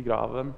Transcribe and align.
i 0.00 0.04
graven. 0.06 0.54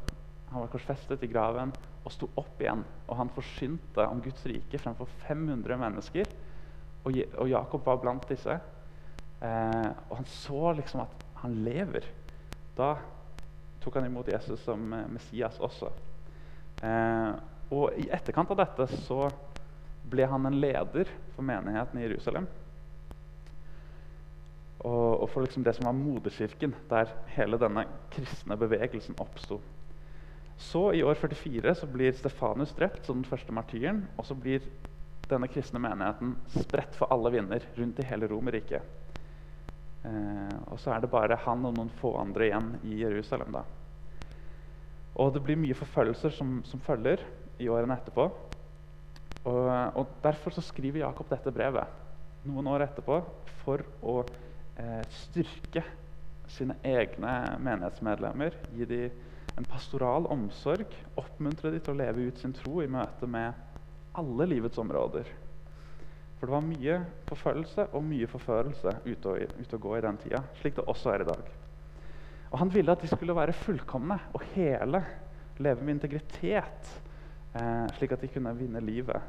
Han 0.53 0.65
var 0.65 0.71
korsfestet 0.73 1.23
i 1.25 1.31
graven 1.31 1.73
og 2.03 2.15
sto 2.15 2.29
opp 2.39 2.61
igjen. 2.63 2.83
Og 3.09 3.19
han 3.19 3.31
forsynte 3.35 4.07
om 4.09 4.23
Guds 4.25 4.45
rike 4.49 4.81
fremfor 4.81 5.11
500 5.27 5.79
mennesker. 5.81 6.31
Og, 7.03 7.19
og 7.39 7.51
Jakob 7.51 7.87
var 7.87 8.01
blant 8.03 8.27
disse. 8.31 8.57
Eh, 9.43 9.89
og 10.09 10.19
han 10.21 10.29
så 10.31 10.73
liksom 10.79 11.05
at 11.05 11.25
han 11.43 11.57
lever. 11.67 12.07
Da 12.79 12.95
tok 13.83 13.99
han 13.99 14.07
imot 14.07 14.31
Jesus 14.31 14.63
som 14.63 14.93
eh, 14.95 15.09
Messias 15.11 15.59
også. 15.63 15.91
Eh, 16.83 17.31
og 17.73 17.97
i 17.99 18.09
etterkant 18.13 18.53
av 18.53 18.61
dette 18.63 18.87
så 19.07 19.27
ble 20.13 20.27
han 20.29 20.47
en 20.47 20.59
leder 20.61 21.09
for 21.35 21.47
menigheten 21.47 21.99
i 21.99 22.05
Jerusalem. 22.05 22.47
Og, 24.83 25.23
og 25.23 25.29
for 25.31 25.45
liksom 25.45 25.63
det 25.63 25.77
som 25.77 25.87
var 25.87 25.95
moderkirken, 25.95 26.75
der 26.91 27.11
hele 27.37 27.59
denne 27.61 27.85
kristne 28.11 28.57
bevegelsen 28.59 29.19
oppsto. 29.23 29.61
Så 30.63 30.93
i 30.95 31.03
år 31.03 31.15
44 31.19 31.75
så 31.75 31.87
blir 31.91 32.15
Stefanus 32.15 32.75
drept 32.75 33.07
som 33.07 33.21
den 33.21 33.29
første 33.29 33.55
martyren. 33.55 34.05
Og 34.19 34.27
så 34.27 34.35
blir 34.39 34.65
denne 35.31 35.49
kristne 35.51 35.81
menigheten 35.83 36.35
spredt 36.55 36.97
for 36.99 37.13
alle 37.15 37.33
vinder 37.35 37.65
rundt 37.79 38.03
i 38.03 38.07
hele 38.07 38.29
Romerriket. 38.31 38.83
Eh, 40.03 40.57
og 40.67 40.81
så 40.83 40.93
er 40.93 41.03
det 41.03 41.11
bare 41.13 41.39
han 41.45 41.67
og 41.67 41.77
noen 41.77 41.93
få 42.01 42.17
andre 42.21 42.49
igjen 42.49 42.73
i 42.83 43.01
Jerusalem. 43.03 43.55
da. 43.55 43.63
Og 45.15 45.35
det 45.35 45.43
blir 45.45 45.61
mye 45.61 45.77
forfølgelser 45.77 46.35
som, 46.35 46.61
som 46.65 46.81
følger 46.81 47.23
i 47.61 47.69
årene 47.69 47.97
etterpå. 47.99 48.29
Og, 49.45 49.69
og, 49.99 50.07
Derfor 50.23 50.55
så 50.55 50.65
skriver 50.65 51.03
Jakob 51.03 51.29
dette 51.31 51.53
brevet 51.53 52.01
noen 52.47 52.67
år 52.71 52.87
etterpå 52.87 53.21
for 53.63 53.83
å 54.03 54.23
styrke 55.13 55.83
sine 56.53 56.77
egne 56.85 57.35
menighetsmedlemmer. 57.63 58.57
Gi 58.77 58.89
dem 58.89 59.21
en 59.57 59.69
pastoral 59.69 60.27
omsorg. 60.33 60.93
Oppmuntre 61.21 61.73
dem 61.75 61.85
til 61.85 61.95
å 61.95 62.01
leve 62.01 62.29
ut 62.29 62.41
sin 62.41 62.55
tro 62.57 62.81
i 62.83 62.91
møte 62.91 63.29
med 63.31 63.53
alle 64.19 64.49
livets 64.49 64.81
områder. 64.81 65.29
For 66.39 66.51
det 66.51 66.57
var 66.57 66.65
mye 66.67 66.95
forfølgelse 67.29 67.85
og 67.95 68.03
mye 68.03 68.27
forførelse 68.27 68.97
ute 69.05 69.31
og, 69.31 69.59
ute 69.61 69.77
og 69.79 69.85
gå 69.85 69.93
i 69.95 70.03
den 70.03 70.17
tida, 70.25 70.41
slik 70.59 70.75
det 70.75 70.89
også 70.91 71.13
er 71.13 71.23
i 71.23 71.29
dag. 71.29 71.53
Og 72.51 72.59
Han 72.59 72.73
ville 72.75 72.93
at 72.93 73.01
de 73.01 73.09
skulle 73.09 73.37
være 73.37 73.55
fullkomne 73.57 74.19
og 74.35 74.43
hele, 74.57 75.05
leve 75.63 75.85
med 75.85 75.95
integritet, 75.95 76.91
eh, 77.55 77.87
slik 77.97 78.13
at 78.13 78.25
de 78.25 78.33
kunne 78.35 78.57
vinne 78.59 78.83
livet. 78.83 79.23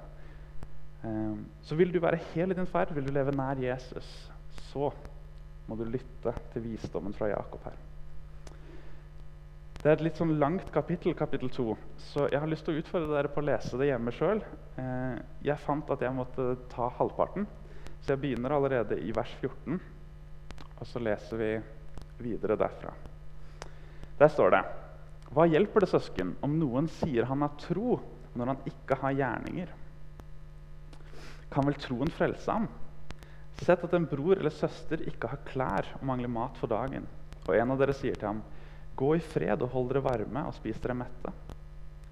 Eh, 1.06 1.38
så 1.62 1.78
vil 1.78 1.94
du 1.94 2.00
være 2.02 2.20
hel 2.34 2.52
i 2.52 2.58
din 2.58 2.68
ferd, 2.68 2.96
vil 2.96 3.08
du 3.08 3.14
leve 3.14 3.36
nær 3.36 3.62
Jesus, 3.62 4.10
så 4.72 4.90
må 5.68 5.78
du 5.80 5.86
lytte 5.88 6.34
til 6.54 6.66
visdommen 6.66 7.16
fra 7.16 7.32
Jakob 7.32 7.64
her. 7.68 7.80
Det 9.84 9.90
er 9.90 9.98
et 9.98 10.04
litt 10.06 10.20
sånn 10.20 10.38
langt 10.40 10.70
kapittel, 10.72 11.12
kapittel 11.12 11.50
2, 11.52 11.74
så 12.00 12.30
jeg 12.32 12.40
har 12.40 12.48
lyst 12.48 12.64
til 12.64 12.78
å 12.78 12.80
utfordre 12.80 13.18
dere 13.18 13.32
på 13.32 13.42
å 13.42 13.48
lese 13.50 13.80
det 13.80 13.90
hjemme 13.90 14.14
sjøl. 14.16 14.40
Eh, 14.80 15.18
jeg 15.44 15.60
fant 15.60 15.90
at 15.92 16.06
jeg 16.06 16.16
måtte 16.16 16.46
ta 16.72 16.88
halvparten, 17.00 17.44
så 18.00 18.14
jeg 18.14 18.22
begynner 18.22 18.56
allerede 18.56 18.96
i 19.04 19.12
vers 19.16 19.34
14. 19.42 19.82
Og 20.80 20.88
så 20.88 21.02
leser 21.04 21.42
vi 21.42 21.50
videre 22.24 22.56
derfra. 22.60 22.94
Der 24.20 24.32
står 24.32 24.56
det 24.56 24.64
Hva 25.34 25.50
hjelper 25.50 25.84
det, 25.84 25.92
søsken, 25.92 26.36
om 26.46 26.56
noen 26.62 26.88
sier 27.02 27.28
han 27.28 27.44
har 27.44 27.56
tro, 27.60 27.98
når 28.40 28.54
han 28.54 28.64
ikke 28.70 29.02
har 29.02 29.20
gjerninger? 29.20 29.76
Kan 31.52 31.68
vel 31.68 31.80
troen 31.82 32.12
frelse 32.14 32.56
ham? 32.56 32.70
Sett 33.62 33.84
at 33.86 33.94
en 33.94 34.08
bror 34.10 34.40
eller 34.40 34.54
søster 34.54 35.04
ikke 35.08 35.30
har 35.30 35.44
klær 35.46 35.90
og 36.00 36.06
mangler 36.10 36.32
mat 36.32 36.58
for 36.58 36.72
dagen, 36.72 37.06
og 37.46 37.56
en 37.56 37.74
av 37.74 37.80
dere 37.80 37.96
sier 37.96 38.18
til 38.18 38.32
ham 38.32 38.44
Gå 38.98 39.16
i 39.18 39.22
fred 39.26 39.62
og 39.66 39.72
hold 39.74 39.88
dere 39.90 40.04
varme 40.06 40.44
og 40.46 40.54
spis 40.54 40.78
dere 40.82 40.98
mette. 40.98 41.32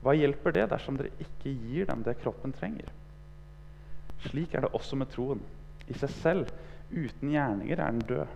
Hva 0.02 0.16
hjelper 0.18 0.56
det 0.56 0.64
dersom 0.72 0.98
dere 0.98 1.12
ikke 1.22 1.54
gir 1.54 1.86
dem 1.90 2.02
det 2.06 2.18
kroppen 2.24 2.54
trenger? 2.58 2.88
Slik 4.26 4.56
er 4.56 4.66
det 4.66 4.72
også 4.74 4.98
med 4.98 5.12
troen. 5.14 5.42
I 5.86 5.98
seg 5.98 6.14
selv, 6.22 6.54
uten 6.90 7.34
gjerninger, 7.34 7.78
er 7.78 7.94
den 7.94 8.02
død. 8.10 8.34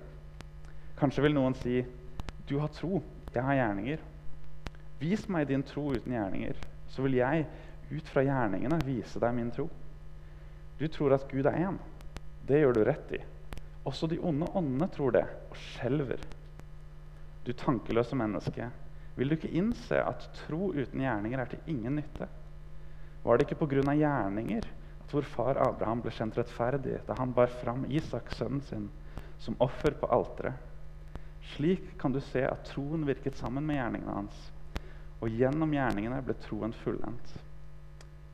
Kanskje 1.00 1.26
vil 1.26 1.34
noen 1.34 1.56
si, 1.58 1.86
'Du 2.48 2.60
har 2.60 2.70
tro, 2.70 3.02
jeg 3.34 3.44
har 3.44 3.56
gjerninger.' 3.56 4.06
Vis 5.00 5.28
meg 5.30 5.48
din 5.48 5.64
tro 5.64 5.92
uten 5.92 6.14
gjerninger, 6.14 6.56
så 6.88 7.02
vil 7.02 7.18
jeg 7.18 7.46
ut 7.92 8.08
fra 8.08 8.24
gjerningene 8.24 8.80
vise 8.86 9.20
deg 9.20 9.36
min 9.36 9.52
tro. 9.52 9.68
Du 10.80 10.88
tror 10.88 11.14
at 11.14 11.28
Gud 11.32 11.46
er 11.46 11.58
én. 11.68 11.80
Det 12.46 12.62
gjør 12.62 12.78
du 12.78 12.84
rett 12.86 13.14
i. 13.18 13.22
Også 13.86 14.10
de 14.10 14.20
onde 14.22 14.48
åndene 14.58 14.88
tror 14.94 15.14
det 15.16 15.26
og 15.50 15.58
skjelver. 15.58 16.22
Du 17.46 17.54
tankeløse 17.54 18.18
menneske, 18.18 18.70
vil 19.16 19.30
du 19.30 19.36
ikke 19.38 19.54
innse 19.56 20.00
at 20.02 20.26
tro 20.42 20.72
uten 20.74 21.02
gjerninger 21.02 21.42
er 21.42 21.52
til 21.52 21.70
ingen 21.72 22.00
nytte? 22.02 22.28
Var 23.26 23.38
det 23.38 23.48
ikke 23.48 23.66
pga. 23.66 23.94
gjerninger 23.96 24.66
at 25.06 25.14
vår 25.14 25.28
far 25.30 25.58
Abraham 25.62 26.02
ble 26.02 26.12
kjent 26.14 26.38
rettferdig 26.38 27.00
da 27.08 27.16
han 27.18 27.34
bar 27.34 27.50
fram 27.62 27.86
Isak, 27.90 28.32
sønnen 28.34 28.62
sin, 28.62 28.90
som 29.40 29.58
offer 29.60 29.98
på 29.98 30.10
alteret? 30.10 30.58
Slik 31.56 31.98
kan 32.02 32.12
du 32.12 32.20
se 32.20 32.42
at 32.42 32.66
troen 32.72 33.06
virket 33.06 33.38
sammen 33.38 33.66
med 33.66 33.78
gjerningene 33.78 34.18
hans, 34.18 34.38
og 35.22 35.30
gjennom 35.30 35.74
gjerningene 35.74 36.22
ble 36.26 36.34
troen 36.42 36.74
fullendt. 36.84 37.36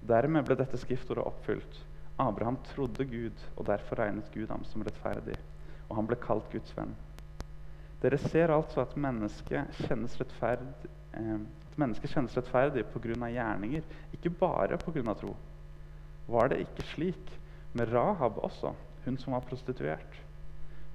Dermed 0.07 0.47
ble 0.47 0.55
dette 0.57 0.79
skriftordet 0.79 1.27
oppfylt. 1.27 1.81
Abraham 2.19 2.57
trodde 2.73 3.05
Gud, 3.05 3.45
og 3.57 3.65
derfor 3.67 3.99
regnet 3.99 4.31
Gud 4.33 4.47
ham 4.47 4.63
som 4.63 4.81
rettferdig, 4.81 5.37
og 5.89 5.95
han 5.95 6.07
ble 6.09 6.17
kalt 6.21 6.49
Guds 6.51 6.73
venn. 6.77 6.93
Dere 8.01 8.17
ser 8.17 8.53
altså 8.53 8.81
at 8.81 8.97
mennesket 8.97 9.83
kjennes 9.85 10.17
rettferdig, 10.19 10.89
eh, 11.13 11.37
at 11.71 11.77
mennesket 11.77 12.13
kjennes 12.15 12.37
rettferdig 12.37 12.85
pga. 12.85 13.29
gjerninger, 13.29 13.83
ikke 14.13 14.29
bare 14.29 14.77
pga. 14.77 15.13
tro. 15.13 15.35
Var 16.27 16.47
det 16.47 16.59
ikke 16.59 16.87
slik 16.95 17.39
med 17.73 17.93
Rahab 17.93 18.37
også, 18.37 18.73
hun 19.05 19.17
som 19.17 19.33
var 19.33 19.45
prostituert? 19.45 20.21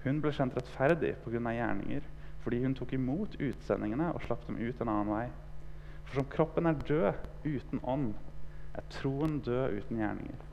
Hun 0.04 0.20
ble 0.20 0.32
kjent 0.32 0.56
rettferdig 0.56 1.16
pga. 1.24 1.38
gjerninger 1.38 2.02
fordi 2.46 2.62
hun 2.62 2.74
tok 2.78 2.92
imot 2.92 3.32
utsendingene 3.42 4.12
og 4.14 4.22
slapp 4.22 4.44
dem 4.46 4.58
ut 4.60 4.80
en 4.80 4.88
annen 4.88 5.08
vei. 5.10 5.24
For 6.04 6.20
som 6.20 6.28
kroppen 6.30 6.66
er 6.70 6.78
død 6.78 7.12
uten 7.42 7.80
ånd, 7.82 8.12
er 8.74 8.84
troen 8.90 9.40
død 9.40 9.80
uten 9.80 9.98
gjerninger. 9.98 10.44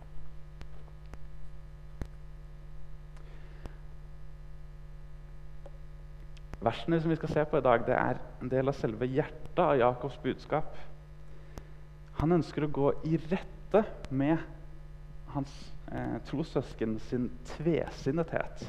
Versene 6.64 7.00
som 7.02 7.12
vi 7.12 7.18
skal 7.20 7.34
se 7.34 7.44
på 7.50 7.60
i 7.60 7.66
dag, 7.66 7.84
det 7.88 7.96
er 7.98 8.20
en 8.42 8.52
del 8.52 8.72
av 8.72 8.78
selve 8.78 9.08
hjertet 9.10 9.60
av 9.60 9.76
Jakobs 9.80 10.20
budskap. 10.24 10.78
Han 12.22 12.38
ønsker 12.38 12.64
å 12.64 12.72
gå 12.72 12.92
i 13.10 13.18
rette 13.28 13.84
med 14.14 14.40
hans 15.34 15.52
eh, 15.92 16.20
trossøsken 16.30 16.96
sin 17.10 17.28
tvesinnethet 17.56 18.64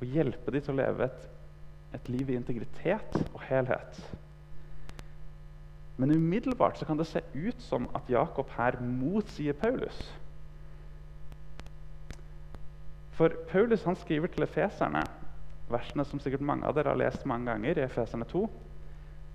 og 0.00 0.08
hjelpe 0.10 0.50
dem 0.50 0.64
til 0.64 0.74
å 0.74 0.80
leve 0.80 1.06
et, 1.06 1.24
et 1.94 2.10
liv 2.10 2.32
i 2.32 2.38
integritet 2.40 3.18
og 3.28 3.42
helhet. 3.46 4.00
Men 6.00 6.16
umiddelbart 6.16 6.80
så 6.80 6.88
kan 6.88 6.98
det 6.98 7.06
se 7.06 7.22
ut 7.34 7.60
som 7.62 7.86
at 7.94 8.10
Jakob 8.10 8.50
her 8.56 8.80
motsier 8.82 9.54
Paulus. 9.54 10.00
For 13.14 13.30
Paulus 13.52 13.84
han 13.86 13.98
skriver 14.00 14.32
til 14.32 14.48
efeserne 14.48 15.04
versene 15.72 16.04
som 16.08 16.20
sikkert 16.22 16.44
mange 16.44 16.68
av 16.68 16.76
dere 16.76 16.92
har 16.92 17.00
lest 17.00 17.24
mange 17.28 17.50
ganger, 17.50 17.78
i 17.78 17.86
Efeserne 17.86 18.26
2. 18.28 18.42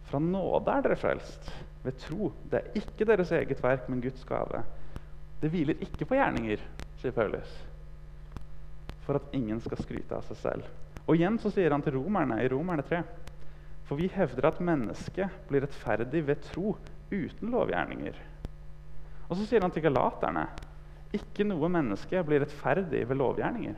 Fra 0.07 0.19
nåde 0.23 0.73
er 0.73 0.85
dere 0.85 0.99
frelst, 0.99 1.49
ved 1.83 1.97
tro. 2.03 2.31
Det 2.47 2.59
er 2.59 2.79
ikke 2.79 3.07
deres 3.07 3.31
eget 3.35 3.63
verk, 3.63 3.87
men 3.91 4.01
Guds 4.03 4.23
gave. 4.27 4.63
Det 5.41 5.51
hviler 5.53 5.83
ikke 5.83 6.07
på 6.07 6.17
gjerninger, 6.17 6.61
sier 7.01 7.13
Paulus, 7.15 7.49
for 9.05 9.19
at 9.19 9.33
ingen 9.37 9.59
skal 9.63 9.79
skryte 9.81 10.17
av 10.17 10.25
seg 10.27 10.39
selv. 10.41 10.69
Og 11.07 11.15
igjen 11.15 11.37
så 11.39 11.51
sier 11.53 11.71
han 11.71 11.83
til 11.85 11.95
romerne 11.95 12.39
i 12.43 12.49
Romerne 12.51 12.83
3.: 12.83 13.01
For 13.87 13.95
vi 13.99 14.09
hevder 14.11 14.49
at 14.49 14.59
mennesket 14.59 15.43
blir 15.47 15.63
rettferdig 15.63 16.25
ved 16.27 16.41
tro 16.49 16.75
uten 17.11 17.53
lovgjerninger. 17.53 18.17
Og 19.29 19.37
så 19.37 19.45
sier 19.47 19.63
han 19.63 19.71
til 19.71 19.85
galaterne 19.85 20.47
ikke 21.15 21.45
noe 21.47 21.69
menneske 21.71 22.19
blir 22.27 22.43
rettferdig 22.43 23.05
ved 23.07 23.19
lovgjerninger. 23.19 23.75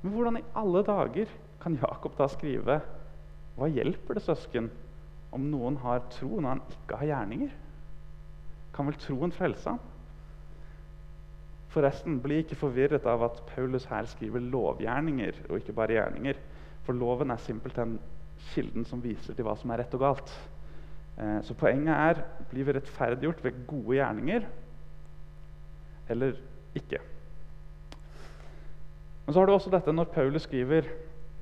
Men 0.00 0.14
hvordan 0.14 0.38
i 0.40 0.46
alle 0.56 0.82
dager 0.86 1.32
kan 1.60 1.76
Jakob 1.76 2.16
da 2.18 2.28
skrive 2.32 2.80
Hva 3.56 3.68
hjelper 3.68 4.16
det, 4.16 4.24
søsken, 4.24 4.70
om 5.34 5.44
noen 5.52 5.76
har 5.82 6.06
tro 6.14 6.40
når 6.40 6.48
han 6.54 6.62
ikke 6.72 7.00
har 7.00 7.10
gjerninger? 7.10 7.50
Kan 8.74 8.88
vel 8.88 9.00
troen 9.02 9.34
frelse 9.34 9.74
ham? 9.74 9.80
Forresten, 11.70 12.16
bli 12.22 12.40
ikke 12.42 12.58
forvirret 12.58 13.04
av 13.06 13.22
at 13.28 13.42
Paulus 13.52 13.84
her 13.90 14.08
skriver 14.10 14.42
lovgjerninger 14.42 15.44
og 15.48 15.60
ikke 15.60 15.74
bare 15.76 15.98
gjerninger. 15.98 16.40
For 16.86 16.96
loven 16.98 17.30
er 17.30 17.42
simpelthen 17.44 17.98
kilden 18.50 18.86
som 18.88 19.02
viser 19.04 19.36
til 19.36 19.46
hva 19.46 19.54
som 19.58 19.70
er 19.70 19.84
rett 19.84 19.94
og 19.94 20.02
galt. 20.02 20.32
Eh, 21.20 21.38
så 21.46 21.54
poenget 21.58 21.94
er 21.94 22.24
blir 22.50 22.66
vi 22.66 22.74
rettferdiggjort 22.74 23.44
ved 23.44 23.62
gode 23.70 24.00
gjerninger 24.00 24.48
eller 26.10 26.40
ikke. 26.74 26.98
Men 29.30 29.34
så 29.34 29.44
har 29.44 29.46
du 29.46 29.52
også 29.54 29.70
dette 29.70 29.92
når 29.94 30.08
Paulus 30.10 30.42
skriver 30.42 30.88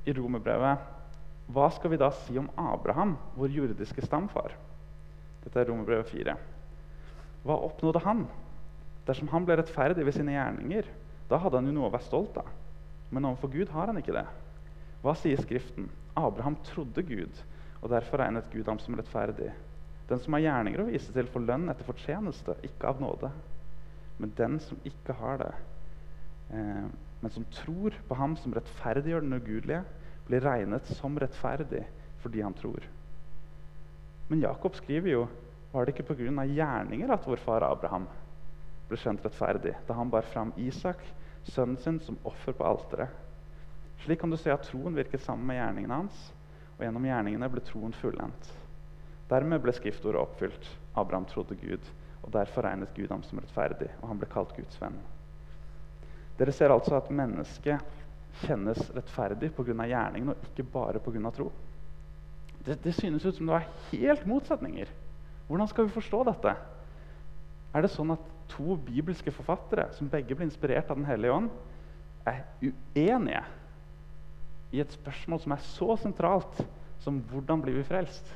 i 0.05 0.13
romerbrevet 0.13 0.83
hva 1.57 1.71
skal 1.73 1.89
vi 1.89 1.97
da 1.97 2.11
si 2.13 2.35
om 2.37 2.51
Abraham, 2.61 3.15
vår 3.33 3.55
jordiske 3.55 4.03
stamfar? 4.05 4.53
Dette 5.41 5.57
er 5.57 5.71
Romerbrevet 5.71 6.11
4. 6.13 6.35
Hva 7.49 7.57
oppnådde 7.65 8.03
han? 8.05 8.21
Dersom 9.07 9.31
han 9.33 9.47
ble 9.49 9.57
rettferdig 9.57 10.05
ved 10.05 10.19
sine 10.19 10.35
gjerninger, 10.35 10.91
da 11.31 11.39
hadde 11.41 11.63
han 11.63 11.71
jo 11.71 11.73
noe 11.79 11.89
å 11.89 11.95
være 11.95 12.05
stolt 12.11 12.37
av. 12.43 12.51
Men 13.09 13.31
overfor 13.31 13.55
Gud 13.57 13.73
har 13.73 13.89
han 13.89 14.03
ikke 14.03 14.19
det. 14.19 14.27
Hva 15.01 15.17
sier 15.17 15.41
Skriften? 15.41 15.89
Abraham 16.13 16.61
trodde 16.69 17.07
Gud, 17.09 17.41
og 17.81 17.89
derfor 17.95 18.21
regnet 18.21 18.53
Gud 18.53 18.69
ham 18.69 18.83
som 18.85 19.01
rettferdig. 19.01 19.49
Den 20.13 20.21
som 20.21 20.37
har 20.37 20.45
gjerninger 20.45 20.85
å 20.85 20.91
vise 20.93 21.17
til, 21.17 21.33
får 21.33 21.49
lønn 21.49 21.73
etter 21.73 21.89
fortjeneste, 21.89 22.61
ikke 22.69 22.93
av 22.93 23.01
nåde. 23.01 23.33
Men 24.21 24.37
den 24.37 24.61
som 24.69 24.85
ikke 24.93 25.17
har 25.25 25.41
det, 25.41 25.53
men 26.49 27.31
som 27.35 27.45
tror 27.53 27.97
på 28.09 28.17
ham 28.17 28.37
som 28.41 28.55
rettferdiggjør 28.57 29.25
den 29.25 29.37
ugudelige, 29.37 29.83
blir 30.29 30.45
regnet 30.45 30.89
som 30.99 31.19
rettferdig 31.19 31.85
fordi 32.23 32.43
han 32.45 32.57
tror. 32.57 32.85
Men 34.29 34.43
Jakob 34.45 34.77
skriver 34.77 35.13
jo 35.13 35.27
var 35.73 35.85
det 35.85 35.95
ikke 35.95 36.15
pga. 36.15 36.45
gjerninger 36.45 37.11
at 37.13 37.27
vår 37.27 37.41
far 37.45 37.65
Abraham 37.65 38.07
ble 38.89 38.97
skjønt 38.97 39.25
rettferdig 39.25 39.75
da 39.89 39.97
han 39.97 40.11
bar 40.11 40.25
fram 40.33 40.53
Isak, 40.57 41.01
sønnen 41.45 41.77
sin, 41.77 42.01
som 42.01 42.19
offer 42.25 42.53
på 42.53 42.65
alteret. 42.65 43.13
Slik 44.05 44.21
kan 44.21 44.31
du 44.31 44.37
se 44.37 44.53
at 44.53 44.65
troen 44.69 44.97
virket 44.97 45.21
sammen 45.21 45.47
med 45.47 45.59
gjerningene 45.59 46.01
hans, 46.01 46.19
og 46.77 46.85
gjennom 46.85 47.05
gjerningene 47.09 47.51
ble 47.53 47.65
troen 47.67 47.95
fullendt. 48.01 48.51
Dermed 49.29 49.61
ble 49.61 49.75
skriftordet 49.77 50.21
oppfylt. 50.21 50.69
Abraham 50.97 51.27
trodde 51.29 51.57
Gud, 51.61 51.85
og 52.23 52.33
derfor 52.33 52.65
regnet 52.65 52.95
Gud 52.97 53.11
ham 53.13 53.23
som 53.27 53.41
rettferdig, 53.43 53.91
og 54.01 54.09
han 54.13 54.21
ble 54.21 54.31
kalt 54.33 54.55
Guds 54.57 54.81
venn. 54.81 54.97
Dere 56.39 56.55
ser 56.55 56.71
altså 56.71 56.97
at 56.99 57.11
mennesket 57.11 57.97
kjennes 58.45 58.79
rettferdig 58.95 59.51
pga. 59.57 59.75
gjerningen, 59.75 60.31
og 60.31 60.51
ikke 60.51 60.67
bare 60.73 61.03
pga. 61.03 61.31
tro. 61.35 61.51
Det, 62.65 62.79
det 62.85 62.95
synes 62.95 63.25
ut 63.25 63.35
som 63.35 63.47
det 63.47 63.55
var 63.55 63.69
helt 63.93 64.27
motsetninger. 64.27 64.89
Hvordan 65.49 65.69
skal 65.69 65.87
vi 65.87 65.97
forstå 65.97 66.25
dette? 66.29 66.55
Er 67.75 67.83
det 67.85 67.91
sånn 67.93 68.13
at 68.15 68.25
to 68.49 68.77
bibelske 68.81 69.33
forfattere, 69.33 69.89
som 69.97 70.09
begge 70.09 70.37
ble 70.37 70.47
inspirert 70.49 70.91
av 70.91 70.97
Den 70.97 71.09
hellige 71.09 71.35
ånd, 71.35 71.51
er 72.29 72.45
uenige 72.63 73.43
i 74.73 74.83
et 74.83 74.93
spørsmål 74.93 75.41
som 75.41 75.55
er 75.55 75.65
så 75.65 75.97
sentralt 76.03 76.61
som 77.01 77.21
hvordan 77.31 77.63
blir 77.65 77.79
vi 77.79 77.87
frelst? 77.89 78.27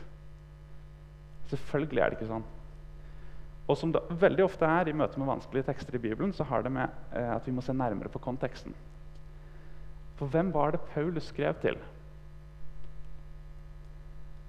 Selvfølgelig 1.53 2.01
er 2.01 2.13
det 2.13 2.21
ikke 2.21 2.31
sånn. 2.31 2.47
Og 3.73 3.79
som 3.81 3.93
det 3.95 4.03
veldig 4.21 4.45
ofte 4.45 4.69
er 4.69 4.91
i 4.91 4.97
møte 4.97 5.17
med 5.17 5.31
vanskelige 5.31 5.71
tekster 5.71 5.97
i 5.97 6.03
Bibelen, 6.03 6.35
så 6.37 6.45
har 6.45 6.65
det 6.65 6.73
med 6.75 6.93
eh, 7.17 7.31
at 7.33 7.47
vi 7.49 7.55
må 7.57 7.65
se 7.65 7.73
nærmere 7.73 8.13
på 8.13 8.21
konteksten. 8.21 8.75
For 10.19 10.29
hvem 10.29 10.51
var 10.53 10.75
det 10.75 10.83
Paulus 10.93 11.31
skrev 11.33 11.57
til? 11.63 11.79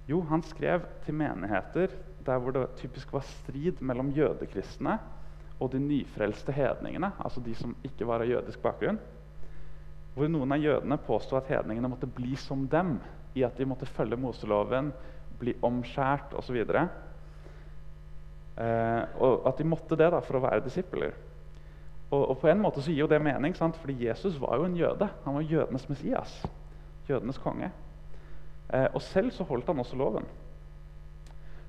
Jo, 0.09 0.19
han 0.27 0.43
skrev 0.43 0.83
til 1.05 1.15
menigheter 1.15 1.93
der 2.25 2.39
hvor 2.39 2.51
det 2.55 2.65
typisk 2.81 3.13
var 3.15 3.23
strid 3.27 3.79
mellom 3.79 4.11
jødekristne 4.15 4.97
og 5.59 5.71
de 5.71 5.79
nyfrelste 5.79 6.51
hedningene, 6.51 7.13
altså 7.23 7.39
de 7.43 7.55
som 7.55 7.75
ikke 7.87 8.07
var 8.07 8.23
av 8.23 8.27
jødisk 8.27 8.59
bakgrunn. 8.63 8.99
Hvor 10.13 10.29
noen 10.29 10.51
av 10.51 10.61
jødene 10.61 10.99
påsto 11.07 11.39
at 11.39 11.47
hedningene 11.51 11.89
måtte 11.91 12.09
bli 12.11 12.35
som 12.39 12.67
dem, 12.67 12.97
i 13.33 13.45
at 13.47 13.55
de 13.57 13.65
måtte 13.65 13.87
følge 13.89 14.19
Moseloven, 14.19 14.91
bli 15.39 15.55
omskjært 15.63 16.35
osv. 16.37 16.59
Eh, 18.57 19.03
og 19.17 19.47
at 19.49 19.57
de 19.57 19.65
måtte 19.65 19.97
det 19.97 20.11
da, 20.13 20.19
for 20.21 20.37
å 20.37 20.43
være 20.43 20.65
disipler. 20.65 21.15
Og, 22.11 22.21
og, 22.21 22.35
på 22.43 22.49
en 22.51 22.61
måte 22.61 22.83
så 22.83 22.93
gir 22.93 23.05
jo 23.05 23.09
det 23.09 23.21
mening, 23.23 23.55
sant? 23.57 23.77
fordi 23.81 24.05
Jesus 24.05 24.37
var 24.41 24.59
jo 24.59 24.67
en 24.67 24.77
jøde. 24.77 25.07
Han 25.25 25.39
var 25.39 25.49
jødenes 25.49 25.87
Messias. 25.89 26.35
Jødenes 27.09 27.41
konge. 27.41 27.71
Eh, 28.69 28.87
og 28.93 29.01
selv 29.01 29.33
så 29.33 29.47
holdt 29.49 29.71
han 29.71 29.81
også 29.81 29.97
loven. 29.97 30.27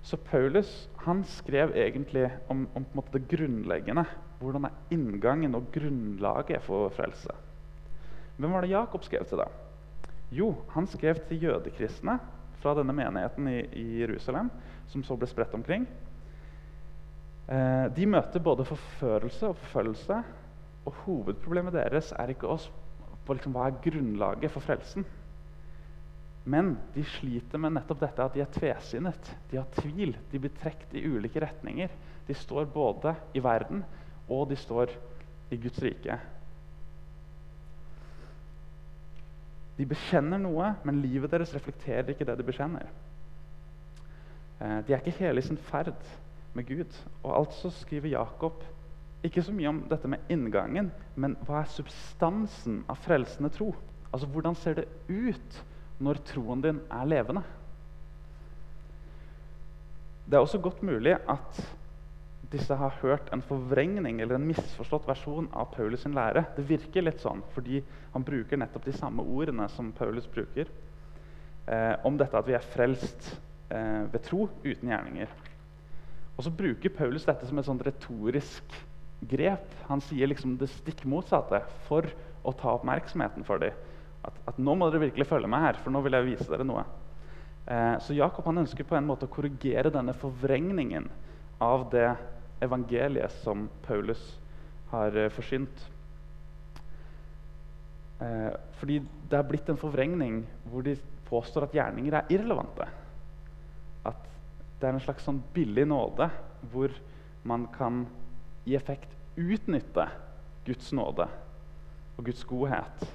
Så 0.04 0.19
Paulus 0.20 0.90
han 1.06 1.22
skrev 1.25 1.72
egentlig 1.72 2.28
om, 2.52 2.66
om 2.76 2.86
det 3.12 3.25
grunnleggende. 3.31 4.04
Hvordan 4.40 4.69
er 4.69 4.76
inngangen 4.92 5.56
og 5.56 5.70
grunnlaget 5.72 6.60
for 6.62 6.92
frelse? 6.92 7.32
Hvem 8.36 8.52
var 8.52 8.64
det 8.64 8.75
Jakob 8.75 9.04
skrev 9.06 9.25
til, 9.25 9.40
da? 9.40 9.48
Jo, 10.34 10.50
han 10.75 10.86
skrev 10.90 11.22
til 11.28 11.46
jødekristne 11.46 12.19
fra 12.60 12.75
denne 12.76 12.92
menigheten 12.96 13.48
i, 13.48 13.60
i 13.81 13.84
Jerusalem, 14.02 14.50
som 14.92 15.04
så 15.06 15.16
ble 15.16 15.28
spredt 15.31 15.54
omkring. 15.56 15.86
Eh, 17.49 17.87
de 17.96 18.06
møter 18.08 18.41
både 18.41 18.67
forførelse 18.69 19.50
og 19.50 19.58
forfølgelse. 19.67 20.23
Og 20.85 20.96
hovedproblemet 21.05 21.76
deres 21.76 22.12
er 22.12 22.32
ikke 22.32 22.49
oss 22.52 22.70
på 23.25 23.37
liksom, 23.37 23.55
hva 23.56 23.69
er 23.69 23.79
grunnlaget 23.85 24.52
for 24.52 24.64
frelsen. 24.64 25.06
Men 26.44 26.75
de 26.93 27.05
sliter 27.08 27.61
med 27.61 27.73
nettopp 27.73 28.02
dette 28.05 28.25
at 28.25 28.35
de 28.37 28.43
er 28.44 28.52
tvesinnet. 28.52 29.31
De 29.50 29.56
har 29.56 29.69
tvil. 29.81 30.12
De 30.32 30.41
blir 30.41 30.52
trukket 30.61 30.96
i 30.96 31.05
ulike 31.08 31.41
retninger. 31.41 31.93
De 32.29 32.37
står 32.37 32.69
både 32.73 33.14
i 33.37 33.43
verden 33.44 33.85
og 34.29 34.49
de 34.49 34.56
står 34.56 34.93
i 35.52 35.58
Guds 35.61 35.81
rike. 35.85 36.17
De 39.75 39.87
bekjenner 39.91 40.38
noe, 40.38 40.70
men 40.87 41.02
livet 41.02 41.32
deres 41.32 41.52
reflekterer 41.55 42.12
ikke 42.12 42.26
det 42.29 42.37
de 42.38 42.46
bekjenner. 42.46 42.93
Eh, 44.61 44.79
de 44.87 44.94
er 44.94 45.00
ikke 45.00 45.19
hele 45.19 45.43
i 45.43 45.46
sin 45.49 45.58
ferd 45.70 45.96
med 46.54 46.66
Gud. 46.68 46.96
Og 47.22 47.36
altså 47.38 47.70
skriver 47.70 48.14
Jakob 48.14 48.62
ikke 49.24 49.42
så 49.42 49.54
mye 49.56 49.70
om 49.70 49.82
dette 49.88 50.08
med 50.10 50.32
inngangen, 50.32 50.90
men 51.16 51.36
hva 51.46 51.62
er 51.62 51.70
substansen 51.72 52.82
av 52.92 53.00
frelsende 53.06 53.50
tro? 53.54 53.70
Altså, 54.12 54.28
Hvordan 54.30 54.56
ser 54.58 54.74
det 54.78 54.88
ut 55.08 55.62
når 56.04 56.20
troen 56.28 56.62
din 56.64 56.82
er 56.92 57.08
levende? 57.08 57.42
Det 60.24 60.36
er 60.36 60.44
også 60.44 60.60
godt 60.60 60.82
mulig 60.82 61.16
at 61.28 61.62
disse 62.52 62.76
har 62.76 62.98
hørt 63.00 63.32
en 63.32 63.42
forvrengning 63.42 64.20
eller 64.22 64.38
en 64.38 64.46
misforstått 64.46 65.08
versjon 65.08 65.48
av 65.52 65.72
Paulus' 65.74 66.04
sin 66.04 66.14
lære. 66.14 66.44
Det 66.56 66.68
virker 66.68 67.04
litt 67.04 67.20
sånn 67.24 67.42
fordi 67.54 67.80
han 68.12 68.24
bruker 68.24 68.60
nettopp 68.60 68.86
de 68.86 68.94
samme 68.94 69.24
ordene 69.24 69.66
som 69.72 69.90
Paulus 69.96 70.28
bruker. 70.30 70.70
Eh, 71.66 71.94
om 72.04 72.16
dette 72.20 72.38
at 72.38 72.46
vi 72.46 72.54
er 72.56 72.70
frelst 72.74 73.32
eh, 73.72 74.04
ved 74.12 74.20
tro 74.28 74.46
uten 74.62 74.92
gjerninger. 74.92 75.32
Og 76.34 76.46
så 76.46 76.52
bruker 76.52 76.92
Paulus 76.94 77.26
dette 77.28 77.46
som 77.46 77.58
et 77.60 77.66
sånt 77.66 77.84
retorisk 77.86 78.76
grep. 79.31 79.70
Han 79.88 80.02
sier 80.04 80.31
liksom 80.31 80.56
det 80.60 80.70
stikk 80.72 81.04
motsatte 81.08 81.62
for 81.88 82.08
å 82.44 82.52
ta 82.58 82.75
oppmerksomheten 82.75 83.46
for 83.46 83.62
dem. 83.62 83.76
At, 84.25 84.36
at, 84.48 84.58
nå 84.58 84.75
må 84.76 84.88
dere 84.88 85.04
virkelig 85.06 85.28
følge 85.28 85.50
meg 85.52 85.66
her, 85.66 85.81
for 85.84 85.92
nå 85.92 86.00
vil 86.04 86.16
jeg 86.16 86.28
vise 86.31 86.48
dere 86.50 86.66
noe. 86.66 86.84
Eh, 87.69 87.96
så 88.04 88.16
Jakob 88.16 88.46
han 88.48 88.62
ønsker 88.64 88.86
på 88.88 88.96
en 88.96 89.06
måte 89.08 89.28
å 89.28 89.32
korrigere 89.32 89.92
denne 89.92 90.16
forvrengningen 90.16 91.08
av 91.64 91.88
det 91.93 92.08
evangeliet 92.64 93.32
som 93.44 93.69
Paulus 93.84 94.22
har 94.93 95.17
eh, 95.17 95.31
forsynt. 95.32 95.86
Eh, 98.24 98.50
fordi 98.81 99.00
det 99.31 99.38
er 99.38 99.48
blitt 99.48 99.70
en 99.72 99.81
forvrengning 99.81 100.43
hvor 100.70 100.84
de 100.86 100.96
påstår 101.29 101.69
at 101.69 101.76
gjerninger 101.76 102.19
er 102.19 102.32
irrelevante. 102.32 102.88
At 104.08 104.33
det 104.84 104.91
er 104.91 104.98
en 104.98 105.00
slags 105.00 105.24
sånn 105.24 105.41
billig 105.55 105.86
nåde 105.88 106.26
hvor 106.69 106.93
man 107.48 107.64
kan 107.72 108.03
i 108.69 108.74
effekt 108.76 109.08
utnytte 109.41 110.05
Guds 110.67 110.91
nåde 110.93 111.24
og 112.19 112.26
Guds 112.26 112.44
godhet. 112.44 113.06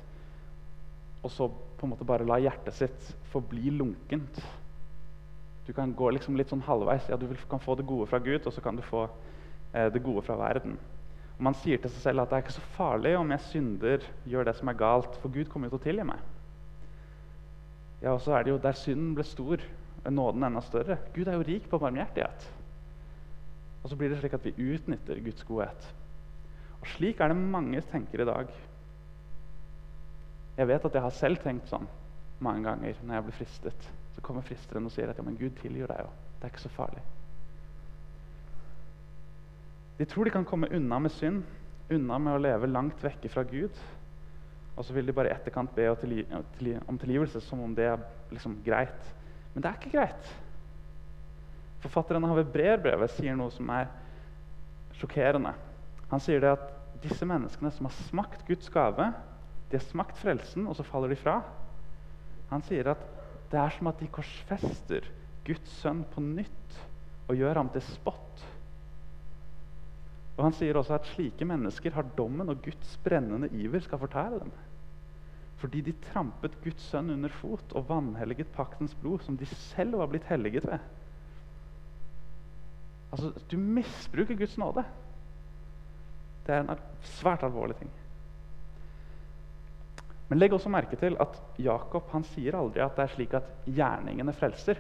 Og 1.21 1.29
så 1.29 1.45
på 1.49 1.85
en 1.85 1.93
måte 1.93 2.07
bare 2.09 2.25
la 2.25 2.39
hjertet 2.41 2.73
sitt 2.73 3.11
forbli 3.29 3.69
lunkent. 3.77 4.41
Du 5.67 5.71
kan 5.77 5.93
gå 5.93 6.09
liksom 6.15 6.39
litt 6.39 6.49
sånn 6.49 6.65
halvveis. 6.65 7.05
Ja, 7.11 7.17
Du 7.21 7.29
kan 7.49 7.61
få 7.61 7.77
det 7.77 7.85
gode 7.85 8.09
fra 8.09 8.17
Gud, 8.17 8.41
og 8.41 8.53
så 8.53 8.65
kan 8.65 8.75
du 8.75 8.81
få 8.81 9.05
eh, 9.73 9.91
det 9.93 10.01
gode 10.01 10.25
fra 10.25 10.39
verden. 10.41 10.79
Og 11.38 11.43
Man 11.45 11.53
sier 11.53 11.77
til 11.77 11.93
seg 11.93 12.01
selv 12.09 12.23
at 12.23 12.31
det 12.31 12.39
er 12.39 12.47
ikke 12.47 12.57
så 12.57 12.69
farlig 12.79 13.13
om 13.19 13.29
jeg 13.31 13.45
synder, 13.51 14.09
gjør 14.25 14.49
det 14.49 14.55
som 14.57 14.73
er 14.73 14.79
galt, 14.81 15.21
for 15.21 15.29
Gud 15.29 15.53
kommer 15.53 15.69
jo 15.69 15.77
til 15.77 15.83
å 15.83 15.85
tilgi 15.85 16.07
meg. 16.09 16.25
Ja, 18.01 18.15
og 18.15 18.23
så 18.25 18.33
er 18.33 18.43
det 18.43 18.55
jo 18.55 18.63
Der 18.63 18.73
synden 18.79 19.13
ble 19.13 19.27
stor, 19.27 19.61
er 20.05 20.13
nåden 20.15 20.43
enda 20.47 20.61
større. 20.63 20.97
Gud 21.15 21.27
er 21.27 21.37
jo 21.37 21.45
rik 21.47 21.69
på 21.69 21.79
barmhjertighet. 21.81 22.47
Og 23.83 23.91
så 23.91 23.97
blir 23.99 24.11
det 24.11 24.19
slik 24.19 24.35
at 24.35 24.45
vi 24.45 24.73
utnytter 24.73 25.21
Guds 25.23 25.43
godhet. 25.47 25.87
Og 26.79 26.87
Slik 26.95 27.19
er 27.19 27.31
det 27.31 27.37
mange 27.37 27.81
tenker 27.91 28.21
i 28.23 28.27
dag. 28.27 28.51
Jeg 30.57 30.67
vet 30.67 30.85
at 30.85 30.95
jeg 30.95 31.03
har 31.03 31.15
selv 31.15 31.39
tenkt 31.43 31.69
sånn 31.71 31.87
mange 32.43 32.63
ganger 32.63 32.99
når 33.03 33.17
jeg 33.17 33.25
blir 33.27 33.37
fristet. 33.37 33.87
Så 34.15 34.23
kommer 34.23 34.43
fristeren 34.47 34.87
og 34.87 34.93
sier 34.95 35.11
at 35.11 35.19
ja, 35.19 35.23
men 35.23 35.37
Gud 35.39 35.55
tilgir 35.59 35.87
deg 35.91 36.03
jo. 36.03 36.11
Det 36.39 36.47
er 36.47 36.53
ikke 36.53 36.65
så 36.65 36.71
farlig. 36.75 37.03
De 39.99 40.07
tror 40.07 40.27
de 40.27 40.31
kan 40.31 40.47
komme 40.47 40.71
unna 40.71 40.99
med 41.03 41.11
synd, 41.11 41.43
unna 41.91 42.19
med 42.23 42.37
å 42.37 42.43
leve 42.43 42.71
langt 42.71 43.01
vekke 43.03 43.31
fra 43.31 43.43
Gud. 43.47 43.75
Og 44.77 44.85
så 44.87 44.95
vil 44.95 45.09
de 45.09 45.15
bare 45.15 45.31
i 45.31 45.35
etterkant 45.35 45.73
be 45.75 45.89
om 45.91 46.99
tilgivelse 46.99 47.41
som 47.43 47.63
om 47.65 47.73
det 47.75 47.89
er 47.91 48.03
liksom 48.31 48.61
greit. 48.63 49.09
Men 49.53 49.63
det 49.63 49.69
er 49.69 49.79
ikke 49.79 49.95
greit. 49.97 50.33
Forfatteren 51.83 52.27
av 52.27 52.37
Hebreerbrevet 52.41 53.15
sier 53.15 53.37
noe 53.39 53.53
som 53.55 53.69
er 53.71 53.87
sjokkerende. 54.99 55.53
Han 56.11 56.23
sier 56.23 56.43
det 56.43 56.51
at 56.57 56.67
disse 57.03 57.27
menneskene 57.27 57.71
som 57.71 57.87
har 57.87 57.95
smakt 58.09 58.43
Guds 58.49 58.67
gave, 58.73 59.11
de 59.69 59.77
har 59.77 59.85
smakt 59.85 60.17
frelsen, 60.19 60.65
og 60.67 60.75
så 60.75 60.83
faller 60.83 61.13
de 61.13 61.19
fra. 61.19 61.39
Han 62.49 62.63
sier 62.65 62.89
at 62.91 63.03
det 63.49 63.59
er 63.61 63.73
som 63.73 63.89
at 63.89 64.01
de 64.01 64.09
korsfester 64.11 65.05
Guds 65.47 65.75
sønn 65.79 66.01
på 66.11 66.21
nytt 66.23 66.79
og 67.29 67.37
gjør 67.37 67.61
ham 67.61 67.69
til 67.73 67.85
spott. 67.85 68.43
Og 70.39 70.45
Han 70.45 70.55
sier 70.55 70.77
også 70.79 70.95
at 70.95 71.07
slike 71.11 71.45
mennesker 71.45 71.93
har 71.93 72.07
dommen, 72.17 72.49
og 72.49 72.61
Guds 72.63 72.95
brennende 73.03 73.49
iver 73.59 73.83
skal 73.83 73.99
fortære 74.01 74.39
dem. 74.39 74.53
Fordi 75.59 75.81
de 75.83 75.93
trampet 76.07 76.55
Guds 76.63 76.85
sønn 76.87 77.11
under 77.11 77.31
fot 77.41 77.73
og 77.75 77.89
vanhelliget 77.89 78.51
paktens 78.55 78.95
blod, 79.01 79.25
som 79.25 79.35
de 79.37 79.47
selv 79.49 79.99
var 79.99 80.07
blitt 80.11 80.27
helliget 80.31 80.67
ved. 80.69 80.79
Altså, 83.11 83.33
Du 83.51 83.57
misbruker 83.57 84.35
Guds 84.39 84.57
nåde. 84.57 84.85
Det 86.47 86.55
er 86.55 86.63
en 86.63 86.85
svært 87.03 87.43
alvorlig 87.43 87.75
ting. 87.77 87.91
Men 90.29 90.39
legg 90.39 90.53
også 90.53 90.69
merke 90.69 90.95
til 90.95 91.17
at 91.19 91.35
Jakob 91.57 92.09
han 92.13 92.23
sier 92.23 92.55
aldri 92.57 92.81
at 92.85 92.95
det 92.95 93.03
er 93.03 93.13
slik 93.15 93.33
at 93.37 93.49
gjerningene 93.65 94.33
frelser. 94.37 94.79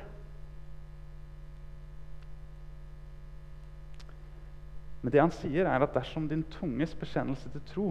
Men 5.01 5.13
det 5.13 5.21
han 5.21 5.33
sier, 5.33 5.65
er 5.65 5.81
at 5.81 5.95
dersom 5.95 6.27
din 6.29 6.43
tunges 6.53 6.93
bekjennelse 6.99 7.49
til 7.53 7.65
tro 7.71 7.87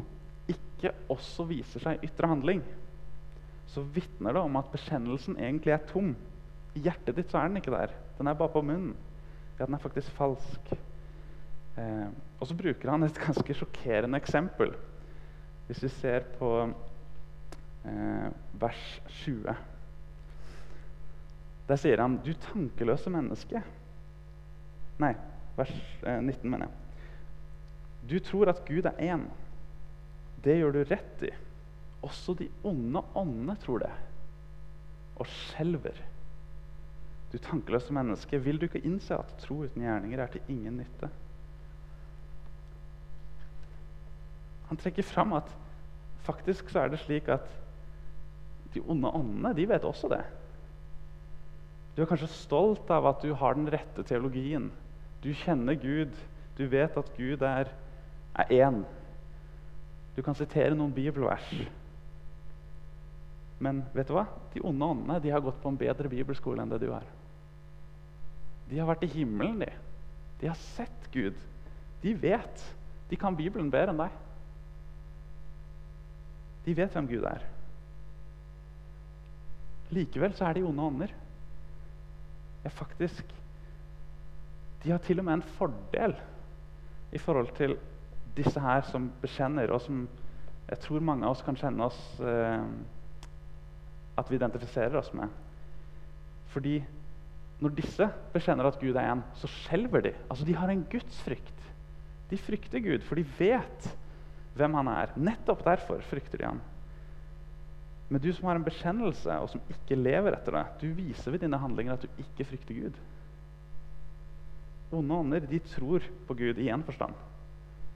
ikke 0.49 0.93
også 1.13 1.47
viser 1.49 1.83
seg 1.83 1.99
i 1.99 2.09
ytre 2.09 2.31
handling, 2.31 2.63
så 3.69 3.85
vitner 3.95 4.35
det 4.35 4.43
om 4.43 4.57
at 4.61 4.71
bekjennelsen 4.73 5.37
egentlig 5.37 5.75
er 5.75 5.87
tom. 5.91 6.15
I 6.77 6.85
hjertet 6.87 7.17
ditt 7.19 7.33
så 7.33 7.43
er 7.43 7.51
den 7.51 7.61
ikke 7.61 7.75
der. 7.75 7.93
Den 8.19 8.31
er 8.31 8.39
bare 8.39 8.55
på 8.55 8.63
munnen. 8.65 8.95
Ja, 9.59 9.67
den 9.67 9.77
er 9.77 9.83
faktisk 9.83 10.11
falsk. 10.17 10.73
Eh, 11.79 12.09
og 12.41 12.47
så 12.49 12.57
bruker 12.57 12.91
han 12.91 13.05
et 13.05 13.21
ganske 13.27 13.57
sjokkerende 13.61 14.21
eksempel. 14.21 14.73
Hvis 15.67 15.83
vi 15.85 15.91
ser 15.93 16.25
på 16.39 16.53
eh, 17.85 18.29
vers 18.61 18.85
20. 19.25 19.57
Der 21.69 21.77
sier 21.77 22.01
han 22.01 22.17
'du 22.25 22.33
tankeløse 22.33 23.11
menneske'. 23.13 23.63
Nei, 24.99 25.13
vers 25.57 25.75
eh, 26.07 26.21
19, 26.21 26.51
mener 26.51 26.67
jeg. 26.67 26.75
Du 28.11 28.19
tror 28.25 28.49
at 28.49 28.65
Gud 28.65 28.89
er 28.89 28.97
én. 29.15 29.29
Det 30.49 30.57
gjør 30.57 30.79
du 30.79 30.83
rett 30.89 31.25
i. 31.29 31.33
Også 32.07 32.33
de 32.39 32.47
onde 32.67 33.03
åndene 33.19 33.57
tror 33.61 33.83
det, 33.83 33.91
og 35.19 35.29
skjelver. 35.29 35.99
Du 37.29 37.37
tankeløse 37.43 37.93
menneske, 37.93 38.41
vil 38.41 38.57
du 38.57 38.65
ikke 38.69 38.81
innse 38.87 39.19
at 39.19 39.35
tro 39.43 39.61
uten 39.67 39.85
gjerninger 39.85 40.23
er 40.23 40.31
til 40.33 40.53
ingen 40.55 40.79
nytte? 40.81 41.11
Han 44.71 44.81
trekker 44.81 45.05
fram 45.05 45.35
at 45.37 45.53
faktisk 46.25 46.71
så 46.73 46.85
er 46.85 46.93
det 46.93 47.01
slik 47.03 47.29
at 47.33 47.45
de 48.75 48.83
onde 48.85 49.11
åndene 49.17 49.55
de 49.57 49.69
vet 49.69 49.85
også 49.85 50.11
det. 50.13 50.23
Du 51.97 52.03
er 52.05 52.09
kanskje 52.09 52.31
stolt 52.31 52.91
av 52.95 53.09
at 53.11 53.25
du 53.25 53.33
har 53.35 53.57
den 53.57 53.69
rette 53.73 54.05
teologien. 54.07 54.69
Du 55.25 55.33
kjenner 55.35 55.77
Gud. 55.77 56.13
Du 56.57 56.67
vet 56.71 56.97
at 56.97 57.13
Gud 57.17 57.43
er 57.43 57.73
én. 58.49 58.85
Du 60.19 60.23
kan 60.27 60.35
sitere 60.35 60.75
noen 60.75 60.91
bibelvers. 60.91 61.47
Men 63.63 63.85
vet 63.95 64.09
du 64.09 64.17
hva? 64.17 64.25
de 64.51 64.63
onde 64.67 64.87
åndene 64.91 65.21
de 65.23 65.31
har 65.31 65.43
gått 65.45 65.61
på 65.63 65.71
en 65.71 65.79
bedre 65.79 66.11
bibelskole 66.11 66.63
enn 66.63 66.71
det 66.73 66.81
du 66.83 66.89
har. 66.91 67.05
De 68.67 68.81
har 68.81 68.89
vært 68.89 69.05
i 69.07 69.11
himmelen, 69.13 69.61
de. 69.63 69.69
De 70.41 70.49
har 70.51 70.59
sett 70.75 71.07
Gud. 71.15 71.37
De 72.03 72.15
vet. 72.19 72.65
De 73.11 73.19
kan 73.21 73.37
Bibelen 73.39 73.71
bedre 73.71 73.95
enn 73.95 74.03
deg. 74.03 74.17
De 76.67 76.75
vet 76.81 76.97
hvem 76.97 77.11
Gud 77.13 77.27
er. 77.31 77.45
Likevel 79.95 80.35
så 80.37 80.49
er 80.49 80.59
de 80.59 80.65
onde 80.67 80.89
ånder. 80.91 81.15
Ja, 82.65 82.73
faktisk 82.75 83.23
De 84.83 84.91
har 84.91 84.99
til 85.07 85.23
og 85.23 85.29
med 85.29 85.39
en 85.39 85.47
fordel 85.61 86.17
i 87.15 87.23
forhold 87.23 87.55
til 87.57 87.79
disse 88.39 88.61
her 88.63 88.85
som 88.89 89.11
bekjenner, 89.23 89.73
og 89.75 89.83
som 89.85 90.07
jeg 90.69 90.83
tror 90.85 91.05
mange 91.05 91.25
av 91.25 91.35
oss 91.35 91.45
kan 91.47 91.57
kjenne 91.57 91.87
oss 91.87 91.99
eh, 92.21 92.65
At 94.21 94.29
vi 94.29 94.37
identifiserer 94.37 94.99
oss 94.99 95.13
med. 95.17 95.31
Fordi 96.53 96.81
når 97.63 97.75
disse 97.75 98.07
bekjenner 98.33 98.69
at 98.69 98.79
Gud 98.81 98.97
er 98.97 99.13
én, 99.13 99.23
så 99.39 99.51
skjelver 99.51 100.05
de. 100.05 100.13
Altså, 100.31 100.45
De 100.47 100.57
har 100.59 100.71
en 100.71 100.85
gudsfrykt. 100.91 101.65
De 102.31 102.39
frykter 102.39 102.83
Gud, 102.85 103.07
for 103.07 103.19
de 103.19 103.25
vet 103.39 103.89
hvem 104.59 104.75
han 104.79 104.91
er. 104.93 105.15
Nettopp 105.17 105.65
derfor 105.67 106.03
frykter 106.11 106.43
de 106.43 106.51
han. 106.51 106.61
Men 108.09 108.23
du 108.25 108.31
som 108.33 108.49
har 108.49 108.59
en 108.59 108.67
bekjennelse, 108.67 109.39
og 109.43 109.51
som 109.53 109.73
ikke 109.73 109.99
lever 109.99 110.35
etter 110.37 110.57
det, 110.57 110.65
du 110.81 110.89
viser 110.97 111.35
ved 111.35 111.43
dine 111.45 111.61
handlinger 111.61 111.97
at 111.97 112.05
du 112.07 112.23
ikke 112.23 112.47
frykter 112.53 112.79
Gud. 112.79 113.01
Onde 114.95 115.19
ånder 115.23 115.49
de 115.49 115.61
tror 115.69 116.05
på 116.29 116.37
Gud 116.39 116.61
i 116.63 116.71
én 116.73 116.85
forstand, 116.87 117.17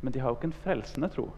men 0.03 0.13
de 0.13 0.21
har 0.21 0.33
jo 0.33 0.39
ikke 0.39 0.51
en 0.51 0.61
frelsende 0.65 1.09
tro. 1.15 1.29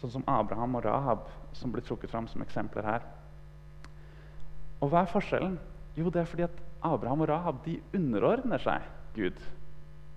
Sånn 0.00 0.14
som 0.14 0.24
Abraham 0.32 0.78
og 0.78 0.86
Rahab, 0.86 1.26
som 1.52 1.72
blir 1.72 1.84
trukket 1.84 2.10
fram 2.12 2.28
som 2.32 2.40
eksempler 2.40 2.86
her. 2.88 3.04
Og 4.80 4.88
hva 4.88 5.04
er 5.04 5.12
forskjellen? 5.12 5.58
Jo, 5.98 6.08
det 6.08 6.22
er 6.22 6.30
fordi 6.30 6.46
at 6.46 6.62
Abraham 6.86 7.26
og 7.26 7.28
Rahab 7.28 7.60
de 7.66 7.76
underordner 7.94 8.62
seg 8.64 8.86
Gud. 9.16 9.36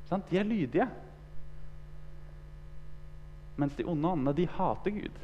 Sant? 0.07 0.29
De 0.31 0.39
er 0.39 0.47
lydige. 0.47 0.87
Mens 3.59 3.75
de 3.75 3.83
onde 3.83 4.15
åndene 4.15 4.35
de 4.37 4.47
hater 4.55 4.95
Gud. 4.95 5.19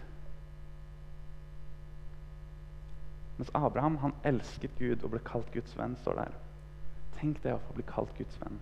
Mens 3.40 3.54
Abraham 3.56 3.96
han 4.04 4.18
elsket 4.28 4.76
Gud 4.82 5.06
og 5.08 5.14
ble 5.14 5.24
kalt 5.24 5.48
Guds 5.56 5.78
venn. 5.80 5.96
står 6.04 6.20
der. 6.20 6.36
Tenk 7.22 7.40
det 7.44 7.56
å 7.56 7.64
få 7.70 7.78
bli 7.78 7.88
kalt 7.88 8.12
Guds 8.18 8.36
venn. 8.44 8.60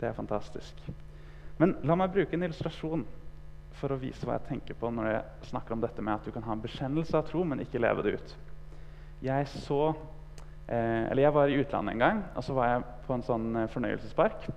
Det 0.00 0.08
er 0.08 0.16
fantastisk. 0.16 0.80
Men 1.58 1.74
la 1.86 1.96
meg 1.98 2.12
bruke 2.14 2.36
en 2.36 2.44
illustrasjon 2.46 3.02
for 3.78 3.94
å 3.94 3.98
vise 4.00 4.26
hva 4.26 4.36
jeg 4.38 4.48
tenker 4.48 4.78
på 4.78 4.90
når 4.90 5.10
jeg 5.10 5.48
snakker 5.50 5.74
om 5.74 5.82
dette 5.82 6.02
med 6.02 6.14
at 6.14 6.26
du 6.26 6.34
kan 6.34 6.46
ha 6.46 6.54
en 6.54 6.62
bekjennelse 6.62 7.18
av 7.18 7.26
tro, 7.28 7.42
men 7.46 7.62
ikke 7.62 7.82
leve 7.82 8.04
det 8.06 8.14
ut. 8.18 8.34
Jeg 9.22 9.48
så 9.50 9.80
eh, 9.90 11.04
Eller 11.10 11.24
jeg 11.24 11.34
var 11.34 11.50
i 11.50 11.58
utlandet 11.58 11.94
en 11.94 12.04
gang, 12.04 12.22
og 12.38 12.46
så 12.46 12.54
var 12.54 12.70
jeg 12.70 12.86
på 13.06 13.16
en 13.16 13.26
sånn 13.26 13.48
eh, 13.58 13.70
fornøyelsespark. 13.74 14.48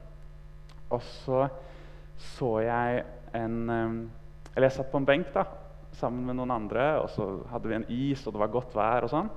Og 0.92 1.02
så 1.24 1.46
så 2.22 2.52
jeg 2.62 3.04
en 3.38 3.58
eh, 3.70 3.94
Eller 4.56 4.68
jeg 4.68 4.78
satt 4.78 4.92
på 4.92 5.00
en 5.02 5.08
benk 5.08 5.32
da, 5.34 5.46
sammen 5.98 6.26
med 6.28 6.38
noen 6.38 6.54
andre, 6.54 6.84
og 7.02 7.10
så 7.14 7.28
hadde 7.52 7.70
vi 7.72 7.78
en 7.78 7.88
is, 7.90 8.26
og 8.28 8.36
det 8.36 8.42
var 8.44 8.54
godt 8.54 8.76
vær 8.76 9.08
og 9.08 9.14
sånn. 9.14 9.30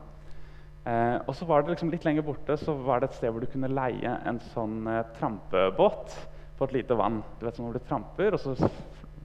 Eh, 0.84 1.16
og 1.22 1.32
så 1.38 1.46
var 1.48 1.62
det 1.62 1.72
liksom 1.72 1.92
litt 1.92 2.04
lenger 2.04 2.26
borte 2.26 2.58
så 2.60 2.74
var 2.84 3.00
det 3.00 3.08
et 3.08 3.16
sted 3.16 3.32
hvor 3.32 3.40
du 3.40 3.48
kunne 3.48 3.70
leie 3.72 4.10
en 4.28 4.40
sånn 4.52 4.82
eh, 4.90 5.06
trampebåt 5.16 6.12
på 6.58 6.68
et 6.68 6.76
lite 6.78 6.96
vann. 6.98 7.22
Du 7.38 7.46
vet 7.46 7.56
sånn 7.56 7.68
hvor 7.68 7.76
du 7.76 7.86
tramper, 7.86 8.36
og 8.36 8.40
så 8.42 8.70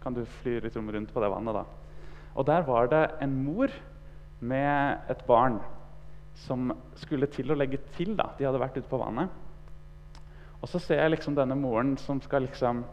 kan 0.04 0.16
du 0.16 0.24
fly 0.40 0.60
litt 0.64 0.78
rundt 0.78 1.14
på 1.14 1.22
det 1.22 1.32
vannet. 1.32 1.60
da. 1.60 1.66
Og 2.36 2.46
der 2.46 2.64
var 2.68 2.88
det 2.88 3.04
en 3.22 3.36
mor 3.44 3.72
med 4.40 5.10
et 5.10 5.26
barn 5.28 5.60
som 6.40 6.72
skulle 6.96 7.28
til 7.28 7.52
å 7.52 7.58
legge 7.58 7.82
til. 7.98 8.16
da. 8.16 8.32
De 8.38 8.48
hadde 8.48 8.62
vært 8.62 8.78
ute 8.78 8.90
på 8.90 9.02
vannet. 9.02 9.30
Og 10.62 10.68
så 10.68 10.80
ser 10.80 11.02
jeg 11.02 11.16
liksom 11.16 11.36
denne 11.36 11.56
moren 11.56 11.98
som 11.98 12.22
skal 12.22 12.44
liksom 12.44 12.84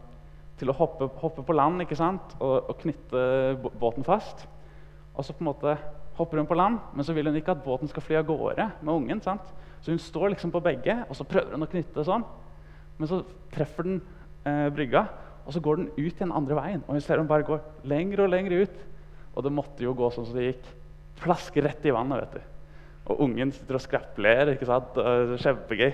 til 0.57 0.71
å 0.71 0.75
hoppe, 0.77 1.09
hoppe 1.21 1.43
på 1.45 1.53
land 1.53 1.83
ikke 1.83 1.97
sant? 1.99 2.35
Og, 2.39 2.69
og 2.71 2.79
knytte 2.81 3.21
båten 3.79 4.07
fast. 4.07 4.47
Og 5.13 5.25
så 5.25 5.33
på 5.33 5.43
en 5.43 5.51
måte 5.51 5.77
hopper 6.17 6.41
hun 6.41 6.49
på 6.49 6.57
land, 6.57 6.79
men 6.95 7.05
så 7.05 7.13
vil 7.13 7.29
hun 7.29 7.37
ikke 7.37 7.53
at 7.53 7.63
båten 7.65 7.89
skal 7.89 8.01
fly 8.01 8.17
av 8.19 8.27
gårde 8.29 8.65
med 8.81 8.93
ungen. 8.93 9.21
sant? 9.21 9.45
Så 9.81 9.93
hun 9.93 10.01
står 10.01 10.33
liksom 10.33 10.51
på 10.51 10.63
begge, 10.65 11.03
og 11.09 11.15
så 11.15 11.27
prøver 11.27 11.53
hun 11.53 11.65
å 11.65 11.69
knytte 11.69 12.05
sånn. 12.05 12.25
Men 12.97 13.09
så 13.11 13.21
treffer 13.53 13.85
den 13.85 13.99
eh, 14.47 14.67
brygga, 14.73 15.05
og 15.45 15.55
så 15.55 15.61
går 15.63 15.79
den 15.79 15.89
ut 15.95 16.11
igjen 16.11 16.35
andre 16.35 16.57
veien. 16.57 16.83
Og 16.87 16.97
vi 16.97 17.03
ser 17.05 17.19
den 17.19 17.29
bare 17.29 17.45
går 17.47 17.63
lengre 17.87 18.25
og 18.25 18.33
lengre 18.33 18.63
ut. 18.65 18.83
Og 19.37 19.45
det 19.45 19.53
måtte 19.53 19.85
jo 19.85 19.95
gå 19.95 20.09
sånn 20.11 20.27
som 20.27 20.35
det 20.35 20.49
gikk. 20.49 20.69
Plask 21.21 21.59
rett 21.63 21.85
i 21.87 21.93
vannet. 21.95 22.25
vet 22.25 22.39
du. 22.39 22.55
Og 23.13 23.21
ungen 23.27 23.53
sitter 23.55 23.77
og 23.77 23.83
skrapler. 23.83 24.53
ikke 24.55 24.67
sant? 24.67 24.97
Kjempegøy. 25.43 25.91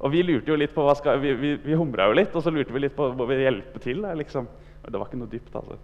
Og 0.00 0.12
vi 0.14 0.24
lurte 0.24 0.50
jo 0.50 0.56
litt 0.56 0.72
på 0.74 0.82
hva 0.82 0.96
skal, 0.96 1.20
vi, 1.20 1.34
vi, 1.36 1.54
vi 1.60 1.76
humra 1.76 2.08
jo 2.08 2.16
litt, 2.16 2.32
og 2.34 2.42
så 2.42 2.52
lurte 2.52 2.72
vi 2.72 2.82
litt 2.86 2.96
på 2.96 3.10
hva 3.12 3.26
vi 3.28 3.42
hjelpe 3.42 3.82
til. 3.84 4.00
Liksom. 4.18 4.48
Det 4.86 4.96
var 4.96 5.06
ikke 5.06 5.20
noe 5.20 5.30
dypt, 5.30 5.56
altså. 5.60 5.76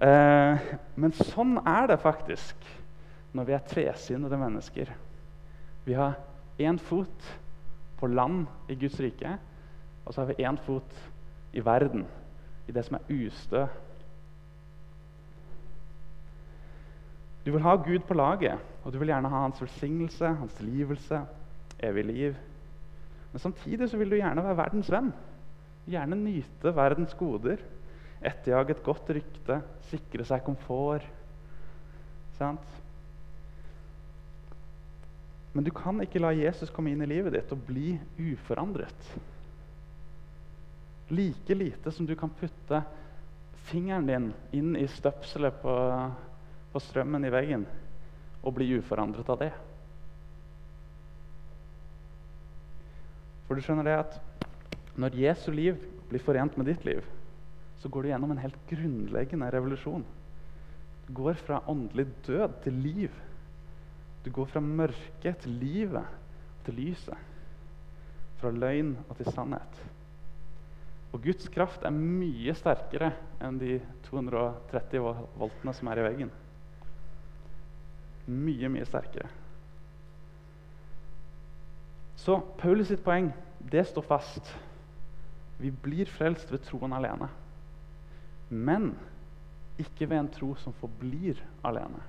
Eh, 0.00 0.70
men 0.96 1.12
sånn 1.12 1.58
er 1.60 1.90
det 1.90 1.98
faktisk 2.00 2.68
når 3.36 3.48
vi 3.48 3.56
er 3.56 3.66
tresinnede 3.68 4.38
mennesker. 4.40 4.92
Vi 5.84 5.96
har 5.98 6.16
én 6.60 6.78
fot 6.80 7.26
på 8.00 8.08
land 8.08 8.46
i 8.70 8.78
Guds 8.80 8.96
rike, 9.02 9.36
og 10.10 10.14
så 10.14 10.24
har 10.24 10.32
vi 10.32 10.42
én 10.42 10.56
fot 10.58 10.94
i 11.54 11.60
verden, 11.62 12.02
i 12.66 12.72
det 12.74 12.82
som 12.82 12.96
er 12.98 13.12
ustø. 13.14 13.60
Du 17.44 17.52
vil 17.54 17.62
ha 17.62 17.76
Gud 17.78 18.02
på 18.08 18.16
laget, 18.18 18.58
og 18.82 18.90
du 18.92 18.98
vil 18.98 19.12
gjerne 19.12 19.30
ha 19.30 19.44
hans 19.44 19.62
velsignelse, 19.62 20.32
hans 20.40 20.58
tilgivelse, 20.58 21.22
evig 21.78 22.04
liv. 22.04 22.34
Men 23.30 23.38
samtidig 23.38 23.90
så 23.90 24.02
vil 24.02 24.10
du 24.10 24.18
gjerne 24.18 24.42
være 24.42 24.58
verdens 24.64 24.90
venn. 24.90 25.14
Gjerne 25.86 26.18
nyte 26.18 26.74
verdens 26.74 27.14
goder. 27.14 27.62
Etterjage 28.18 28.74
et 28.74 28.82
godt 28.82 29.14
rykte, 29.14 29.62
sikre 29.94 30.26
seg 30.26 30.42
komfort. 30.42 31.06
Sant? 32.34 32.78
Men 35.54 35.64
du 35.64 35.70
kan 35.70 36.02
ikke 36.02 36.18
la 36.18 36.34
Jesus 36.34 36.74
komme 36.74 36.90
inn 36.90 37.06
i 37.06 37.14
livet 37.14 37.38
ditt 37.38 37.54
og 37.54 37.62
bli 37.70 37.94
uforandret. 38.18 39.20
Like 41.10 41.54
lite 41.54 41.92
som 41.92 42.06
du 42.06 42.14
kan 42.16 42.30
putte 42.30 42.82
fingeren 43.70 44.06
din 44.06 44.28
inn 44.56 44.76
i 44.78 44.86
støpselet 44.88 45.60
på, 45.62 45.74
på 46.72 46.82
strømmen 46.82 47.26
i 47.26 47.32
veggen 47.34 47.66
og 48.40 48.54
bli 48.56 48.70
uforandret 48.78 49.28
av 49.30 49.40
det. 49.42 49.50
For 53.46 53.58
du 53.58 53.66
skjønner 53.66 53.88
det 53.88 53.96
at 53.98 54.18
når 55.00 55.18
Jesu 55.18 55.50
liv 55.50 55.78
blir 56.10 56.22
forent 56.22 56.56
med 56.58 56.70
ditt 56.70 56.84
liv, 56.86 57.02
så 57.80 57.88
går 57.88 58.04
du 58.04 58.10
gjennom 58.12 58.32
en 58.34 58.42
helt 58.42 58.58
grunnleggende 58.70 59.48
revolusjon. 59.50 60.04
Du 61.06 61.12
går 61.18 61.38
fra 61.42 61.62
åndelig 61.70 62.06
død 62.26 62.60
til 62.64 62.76
liv. 62.84 63.14
Du 64.24 64.30
går 64.30 64.50
fra 64.52 64.60
mørket 64.62 65.40
til 65.42 65.56
livet, 65.58 66.06
til 66.66 66.76
lyset. 66.78 67.16
Fra 68.38 68.52
løgn 68.54 68.92
og 69.08 69.16
til 69.18 69.32
sannhet. 69.32 69.80
Og 71.10 71.24
Guds 71.24 71.48
kraft 71.50 71.82
er 71.82 71.94
mye 71.94 72.54
sterkere 72.54 73.10
enn 73.42 73.58
de 73.58 73.78
230 74.06 75.02
voltene 75.40 75.74
som 75.74 75.90
er 75.90 76.00
i 76.00 76.06
veggen. 76.06 76.32
Mye, 78.30 78.70
mye 78.70 78.86
sterkere. 78.86 79.30
Så 82.20 82.36
Paulus 82.60 82.90
sitt 82.92 83.02
poeng 83.02 83.30
det 83.72 83.86
står 83.88 84.06
fast. 84.06 84.50
Vi 85.60 85.72
blir 85.72 86.08
frelst 86.08 86.52
ved 86.52 86.62
troen 86.68 86.94
alene. 86.96 87.30
Men 88.50 88.92
ikke 89.80 90.06
ved 90.06 90.18
en 90.18 90.32
tro 90.32 90.52
som 90.60 90.76
forblir 90.76 91.40
alene. 91.66 92.02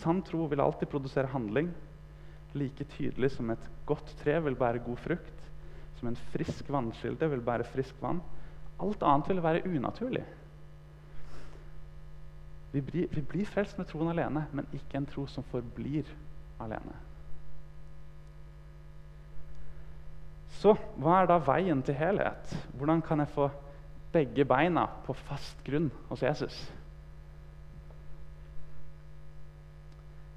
Sann 0.00 0.22
tro 0.24 0.46
vil 0.48 0.62
alltid 0.64 0.88
produsere 0.88 1.30
handling, 1.32 1.70
like 2.56 2.86
tydelig 2.96 3.32
som 3.34 3.50
et 3.52 3.66
godt 3.86 4.14
tre 4.22 4.38
vil 4.42 4.56
bære 4.58 4.82
god 4.86 5.00
frukt, 5.04 5.39
som 6.00 6.08
en 6.08 6.20
frisk 6.32 6.68
vannkilde 6.72 7.28
vil 7.28 7.42
bære 7.44 7.68
frisk 7.68 7.96
vann. 8.00 8.22
Alt 8.80 9.02
annet 9.04 9.28
vil 9.28 9.42
være 9.44 9.64
unaturlig. 9.68 10.24
Vi 12.72 12.80
blir, 12.80 13.08
vi 13.12 13.20
blir 13.20 13.48
frelst 13.50 13.78
med 13.78 13.90
troen 13.90 14.08
alene, 14.12 14.46
men 14.52 14.68
ikke 14.72 14.96
en 14.96 15.08
tro 15.10 15.26
som 15.28 15.44
forblir 15.50 16.08
alene. 16.62 16.96
Så 20.60 20.74
hva 21.00 21.20
er 21.20 21.28
da 21.28 21.38
veien 21.44 21.82
til 21.84 21.96
helhet? 21.98 22.54
Hvordan 22.76 23.02
kan 23.04 23.20
jeg 23.22 23.34
få 23.34 23.50
begge 24.12 24.44
beina 24.48 24.86
på 25.06 25.16
fast 25.26 25.60
grunn 25.66 25.90
hos 26.08 26.22
Jesus? 26.24 26.56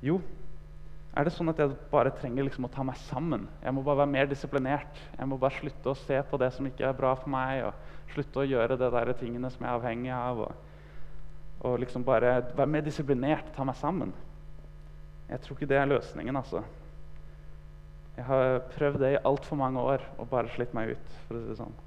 Jo, 0.03 0.19
er 1.13 1.27
det 1.27 1.33
sånn 1.35 1.51
at 1.51 1.59
jeg 1.61 1.75
bare 1.91 2.11
trenger 2.17 2.47
liksom 2.47 2.65
å 2.65 2.71
ta 2.73 2.83
meg 2.85 2.97
sammen? 3.05 3.45
Jeg 3.61 3.73
må 3.75 3.83
bare 3.85 4.01
være 4.01 4.13
mer 4.15 4.29
disiplinert. 4.31 5.01
Jeg 5.13 5.29
må 5.29 5.37
bare 5.37 5.53
slutte 5.59 5.91
å 5.91 5.99
se 5.99 6.17
på 6.25 6.39
det 6.41 6.49
som 6.55 6.65
ikke 6.65 6.87
er 6.89 6.97
bra 6.97 7.11
for 7.19 7.29
meg, 7.29 7.67
og 7.67 8.13
slutte 8.15 8.41
å 8.41 8.47
gjøre 8.49 8.79
det 8.81 8.89
der 8.95 9.11
tingene 9.19 9.51
som 9.53 9.61
jeg 9.61 9.69
er 9.69 9.77
avhengig 9.77 10.13
av. 10.15 10.41
Og, 10.47 11.59
og 11.69 11.77
liksom 11.83 12.05
bare 12.07 12.39
være 12.57 12.71
mer 12.77 12.85
disiplinert, 12.85 13.53
ta 13.53 13.65
meg 13.67 13.77
sammen. 13.77 14.15
Jeg 15.29 15.43
tror 15.43 15.59
ikke 15.59 15.69
det 15.69 15.79
er 15.83 15.91
løsningen, 15.91 16.41
altså. 16.41 16.63
Jeg 18.17 18.25
har 18.25 18.59
prøvd 18.73 19.01
det 19.01 19.13
i 19.13 19.23
altfor 19.25 19.57
mange 19.57 19.81
år 19.81 20.03
og 20.17 20.29
bare 20.33 20.49
slitt 20.53 20.73
meg 20.73 20.95
ut. 20.97 21.17
for 21.27 21.37
å 21.37 21.41
si 21.43 21.49
det 21.53 21.61
sånn. 21.61 21.81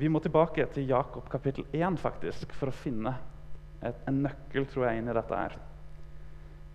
Vi 0.00 0.08
må 0.10 0.18
tilbake 0.22 0.66
til 0.74 0.90
Jakob 0.90 1.26
kapittel 1.30 1.66
1 1.70 1.98
faktisk, 2.02 2.50
for 2.56 2.70
å 2.70 2.74
finne 2.82 3.14
et, 3.82 3.96
en 4.08 4.22
nøkkel 4.26 4.66
tror 4.70 4.88
jeg, 4.88 4.98
inn 4.98 5.10
i 5.10 5.14
dette. 5.14 5.38
her. 5.38 5.56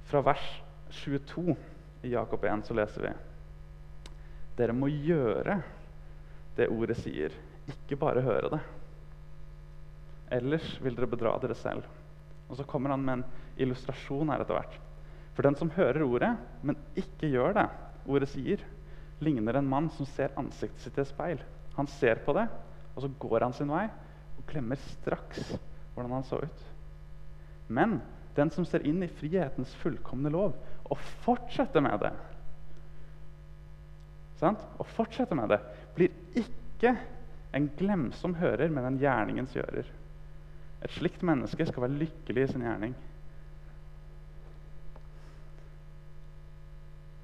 Fra 0.08 0.22
vers 0.22 0.46
22 1.04 1.56
i 2.06 2.14
Jakob 2.14 2.44
1 2.46 2.68
så 2.68 2.78
leser 2.78 3.08
vi 3.08 3.14
Dere 4.56 4.76
må 4.76 4.88
gjøre 4.88 5.60
det 6.56 6.70
ordet 6.72 6.96
sier, 7.02 7.34
ikke 7.68 7.98
bare 8.00 8.24
høre 8.24 8.54
det. 8.54 8.62
Ellers 10.38 10.70
vil 10.82 10.96
dere 10.96 11.10
bedra 11.12 11.34
dere 11.42 11.58
selv. 11.60 11.84
Og 12.48 12.56
Så 12.56 12.64
kommer 12.70 12.94
han 12.94 13.04
med 13.04 13.18
en 13.18 13.26
illustrasjon 13.66 14.32
her 14.32 14.44
etter 14.44 14.56
hvert. 14.56 14.78
For 15.36 15.44
den 15.44 15.58
som 15.60 15.74
hører 15.76 16.06
ordet, 16.06 16.32
men 16.64 16.80
ikke 16.96 17.28
gjør 17.34 17.58
det, 17.58 17.66
ordet 18.08 18.30
sier, 18.32 18.64
ligner 19.20 19.60
en 19.60 19.68
mann 19.68 19.90
som 19.98 20.08
ser 20.08 20.36
ansiktet 20.40 20.86
sitt 20.86 20.98
i 20.98 21.04
et 21.04 21.12
speil. 21.12 21.44
Han 21.76 21.90
ser 21.92 22.22
på 22.24 22.36
det, 22.38 22.46
og 22.96 23.04
så 23.04 23.12
går 23.20 23.44
han 23.44 23.56
sin 23.56 23.72
vei 23.72 23.86
og 24.36 24.46
glemmer 24.48 24.80
straks 24.80 25.56
hvordan 25.96 26.16
han 26.16 26.28
så 26.28 26.40
ut. 26.44 26.64
Men 27.68 28.00
den 28.36 28.52
som 28.52 28.66
ser 28.68 28.84
inn 28.88 29.04
i 29.04 29.12
frihetens 29.20 29.74
fullkomne 29.82 30.32
lov 30.34 30.56
og 30.92 31.04
fortsetter 31.26 31.84
med 31.84 32.02
det 32.04 32.14
sant? 34.40 34.64
Og 34.80 34.88
fortsetter 34.96 35.38
med 35.38 35.52
det, 35.54 35.62
blir 35.96 36.12
ikke 36.38 36.96
en 37.56 37.70
glemsom 37.80 38.36
hører, 38.40 38.70
men 38.70 38.88
en 38.88 39.00
gjerningens 39.00 39.56
gjører. 39.56 39.88
Et 40.84 40.96
slikt 40.98 41.24
menneske 41.26 41.66
skal 41.66 41.86
være 41.86 42.00
lykkelig 42.04 42.44
i 42.44 42.52
sin 42.52 42.66
gjerning. 42.66 42.96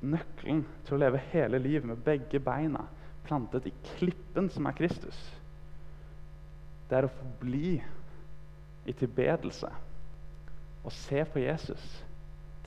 Nøkkelen 0.01 0.63
til 0.87 0.97
å 0.97 1.01
leve 1.03 1.21
hele 1.29 1.59
livet 1.61 1.85
med 1.91 2.01
begge 2.05 2.41
beina 2.41 2.87
plantet 3.27 3.67
i 3.69 3.75
klippen 3.93 4.49
som 4.49 4.65
er 4.65 4.77
Kristus, 4.79 5.19
det 6.89 6.97
er 6.97 7.05
å 7.07 7.13
forbli 7.13 7.75
i 8.89 8.93
tilbedelse 8.97 9.69
og 10.83 10.91
se 10.91 11.25
på 11.25 11.41
Jesus. 11.43 11.83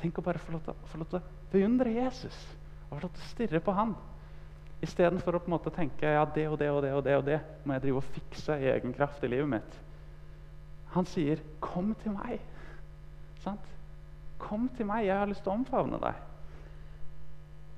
Tenk 0.01 0.19
å 0.19 0.25
bare 0.25 0.43
få 0.43 0.55
lov 0.55 0.67
til, 0.67 1.19
å 1.19 1.23
beundre 1.53 1.95
Jesus 1.95 2.37
og 2.89 2.99
få 2.99 3.05
lov 3.07 3.15
til 3.15 3.25
å 3.25 3.31
stirre 3.31 3.63
på 3.65 3.75
han. 3.75 3.95
Istedenfor 4.85 5.39
å 5.39 5.41
på 5.43 5.49
en 5.49 5.55
måte 5.57 5.73
tenke 5.75 6.11
ja, 6.11 6.25
det 6.29 6.45
og 6.51 6.59
det 6.61 6.71
og 6.71 6.83
det 6.85 6.93
og 6.95 7.05
det 7.07 7.17
og 7.17 7.25
det 7.27 7.39
må 7.65 7.77
jeg 7.77 7.87
drive 7.87 8.03
og 8.03 8.11
fikse 8.17 8.59
i 8.61 8.69
egen 8.75 8.95
kraft 8.95 9.25
i 9.25 9.31
livet 9.33 9.49
mitt. 9.57 9.79
Han 10.95 11.07
sier, 11.07 11.41
'Kom 11.61 11.95
til 12.03 12.13
meg.' 12.13 12.41
Sant? 13.43 13.65
Kom 14.39 14.69
til 14.77 14.87
meg, 14.87 15.07
jeg 15.07 15.19
har 15.19 15.27
lyst 15.27 15.43
til 15.43 15.53
å 15.53 15.55
omfavne 15.55 15.99
deg. 16.01 16.15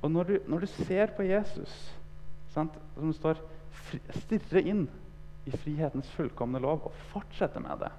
Og 0.02 0.10
når 0.10 0.24
du, 0.24 0.38
når 0.46 0.58
du 0.60 0.66
ser 0.66 1.06
på 1.16 1.22
Jesus, 1.22 1.94
sant, 2.48 2.72
som 2.94 3.12
står, 3.12 3.40
stirre 4.10 4.62
inn 4.62 4.88
i 5.46 5.50
frihetens 5.50 6.10
fullkomne 6.10 6.58
lov 6.58 6.86
og 6.86 6.92
fortsette 7.12 7.60
med 7.60 7.78
det 7.80 7.92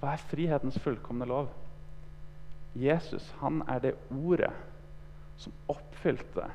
Hva 0.00 0.14
er 0.14 0.28
frihetens 0.30 0.78
fullkomne 0.80 1.28
lov? 1.28 1.50
Jesus 2.78 3.26
han 3.40 3.60
er 3.68 3.82
det 3.82 3.94
ordet 4.14 4.52
som 5.40 5.52
oppfylte 5.72 6.46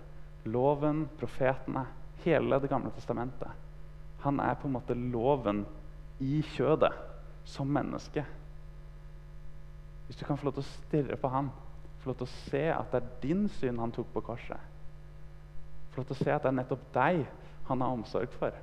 loven, 0.45 1.05
profetene, 1.19 1.85
hele 2.25 2.59
Det 2.59 2.69
gamle 2.69 2.91
testamentet. 2.93 3.49
Han 4.21 4.39
er 4.39 4.55
på 4.57 4.67
en 4.67 4.73
måte 4.73 4.93
loven 4.97 5.65
i 6.19 6.41
kjødet, 6.55 6.93
som 7.45 7.67
menneske. 7.69 8.23
Hvis 10.05 10.17
du 10.17 10.25
kan 10.25 10.37
få 10.37 10.47
lov 10.47 10.55
til 10.57 10.63
å 10.63 10.69
stirre 10.69 11.17
på 11.21 11.29
ham, 11.29 11.51
få 12.01 12.09
lov 12.09 12.17
til 12.17 12.27
å 12.27 12.37
se 12.47 12.63
at 12.73 12.93
det 12.93 13.01
er 13.01 13.11
din 13.21 13.43
synd 13.59 13.81
han 13.81 13.93
tok 13.93 14.09
på 14.13 14.23
korset. 14.25 14.61
Få 15.91 16.01
lov 16.01 16.07
til 16.09 16.17
å 16.17 16.23
se 16.23 16.33
at 16.33 16.45
det 16.45 16.49
er 16.49 16.57
nettopp 16.59 16.87
deg 16.93 17.25
han 17.67 17.81
har 17.81 17.93
omsorg 17.93 18.33
for. 18.39 18.57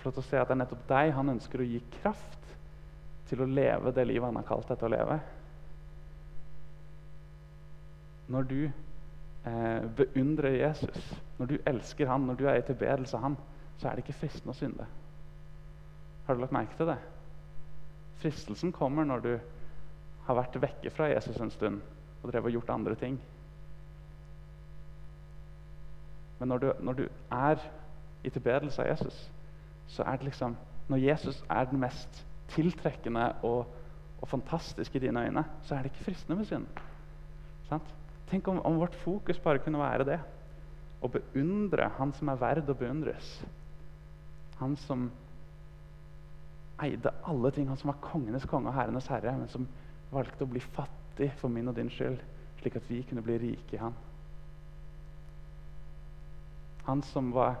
Få 0.00 0.08
lov 0.08 0.16
til 0.16 0.24
å 0.24 0.28
se 0.28 0.40
at 0.40 0.48
det 0.48 0.56
er 0.56 0.62
nettopp 0.64 0.84
deg 0.88 1.14
han 1.16 1.32
ønsker 1.36 1.62
å 1.62 1.68
gi 1.68 1.80
kraft 1.98 2.45
til 3.28 3.42
å 3.42 3.48
leve 3.50 3.92
det 3.94 4.06
livet 4.06 4.28
han 4.28 4.38
har 4.40 4.46
kalt 4.48 4.68
deg 4.70 4.78
til 4.80 4.88
å 4.88 4.94
leve. 4.94 5.18
Når 8.32 8.48
du 8.50 8.60
eh, 8.66 9.82
beundrer 9.98 10.58
Jesus, 10.58 11.10
når 11.38 11.52
du 11.52 11.56
elsker 11.66 12.10
han, 12.10 12.26
når 12.26 12.38
du 12.38 12.46
er 12.46 12.60
i 12.60 12.66
tilbedelse 12.66 13.18
av 13.18 13.28
han, 13.28 13.36
så 13.78 13.88
er 13.88 13.96
det 13.96 14.06
ikke 14.06 14.20
fristende 14.22 14.54
å 14.54 14.58
synde. 14.58 14.86
Har 16.26 16.34
du 16.34 16.42
lagt 16.42 16.56
merke 16.56 16.78
til 16.78 16.90
det? 16.90 16.98
Fristelsen 18.16 18.72
kommer 18.72 19.04
når 19.04 19.20
du 19.20 19.32
har 20.26 20.38
vært 20.38 20.60
vekke 20.60 20.90
fra 20.90 21.10
Jesus 21.12 21.36
en 21.40 21.52
stund 21.54 21.82
og 22.22 22.30
drevet 22.32 22.50
og 22.50 22.56
gjort 22.58 22.72
andre 22.74 22.94
ting. 22.98 23.18
Men 26.38 26.48
når 26.48 26.58
du, 26.58 26.72
når 26.80 26.92
du 26.92 27.04
er 27.32 27.60
i 28.24 28.30
tilbedelse 28.30 28.82
av 28.82 28.88
Jesus, 28.88 29.20
så 29.86 30.02
er 30.02 30.16
det 30.16 30.24
liksom 30.24 30.56
Når 30.88 30.96
Jesus 30.96 31.44
er 31.50 31.64
den 31.64 31.80
mest 31.80 32.25
tiltrekkende 32.52 33.28
og, 33.46 33.66
og 34.22 34.28
fantastisk 34.28 34.96
i 34.96 35.02
dine 35.02 35.26
øyne, 35.26 35.44
så 35.62 35.74
er 35.74 35.84
det 35.84 35.92
ikke 35.92 36.10
fristende 36.10 36.38
med 36.38 36.48
synd. 36.48 36.66
Sant? 37.68 37.94
Tenk 38.30 38.48
om, 38.48 38.60
om, 38.66 38.80
vårt 38.80 38.94
fokus 38.94 39.38
bare 39.42 39.62
kunne 39.62 39.78
være 39.78 40.06
det. 40.06 40.18
Å 41.02 41.10
beundre 41.12 41.90
Han 41.98 42.12
som 42.16 42.30
er 42.32 42.40
verd 42.40 42.70
å 42.70 42.74
beundres. 42.74 43.36
Han 44.58 44.76
som 44.86 45.10
eide 46.82 47.12
alle 47.24 47.50
ting. 47.54 47.68
Han 47.68 47.78
som 47.78 47.92
var 47.92 48.00
kongenes 48.04 48.46
konge 48.48 48.70
og 48.70 48.76
herrenes 48.76 49.08
herre, 49.10 49.36
men 49.38 49.50
som 49.52 49.68
valgte 50.12 50.46
å 50.46 50.50
bli 50.50 50.62
fattig 50.62 51.30
for 51.40 51.52
min 51.52 51.68
og 51.70 51.76
din 51.76 51.90
skyld, 51.92 52.18
slik 52.60 52.78
at 52.78 52.90
vi 52.90 53.02
kunne 53.06 53.24
bli 53.24 53.38
rike 53.42 53.76
i 53.76 53.80
Han. 53.80 53.94
Han 56.86 57.02
som 57.02 57.32
var 57.34 57.56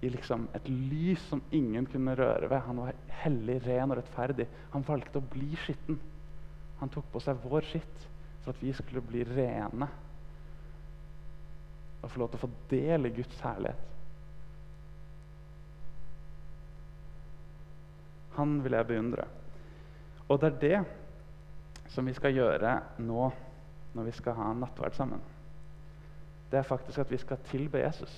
i 0.00 0.08
liksom 0.08 0.46
et 0.56 0.68
lys 0.68 1.20
som 1.28 1.42
ingen 1.52 1.86
kunne 1.86 2.14
røre 2.16 2.48
ved. 2.48 2.62
Han 2.64 2.80
var 2.80 2.96
hellig, 3.22 3.58
ren 3.66 3.92
og 3.92 4.00
rettferdig. 4.00 4.46
Han 4.72 4.84
valgte 4.86 5.20
å 5.20 5.28
bli 5.32 5.50
skitten. 5.60 5.98
Han 6.80 6.92
tok 6.92 7.10
på 7.12 7.20
seg 7.20 7.42
vår 7.44 7.66
skitt 7.68 8.06
For 8.40 8.54
at 8.54 8.62
vi 8.64 8.72
skulle 8.72 9.02
bli 9.04 9.20
rene 9.28 9.90
og 12.00 12.08
få 12.08 12.22
lov 12.22 12.30
til 12.32 12.38
å 12.38 12.44
få 12.46 12.48
del 12.70 13.04
i 13.04 13.10
Guds 13.12 13.42
herlighet. 13.44 13.82
Han 18.38 18.54
vil 18.64 18.78
jeg 18.78 18.88
beundre. 18.88 19.26
Og 20.30 20.40
det 20.40 20.48
er 20.48 20.58
det 20.62 21.90
som 21.92 22.08
vi 22.08 22.14
skal 22.16 22.32
gjøre 22.32 22.72
nå 23.04 23.28
når 23.92 24.08
vi 24.08 24.16
skal 24.16 24.38
ha 24.38 24.48
nattverd 24.56 24.96
sammen. 24.96 25.20
Det 26.50 26.62
er 26.62 26.66
faktisk 26.66 27.02
at 27.02 27.12
vi 27.12 27.20
skal 27.20 27.44
tilbe 27.50 27.82
Jesus. 27.82 28.14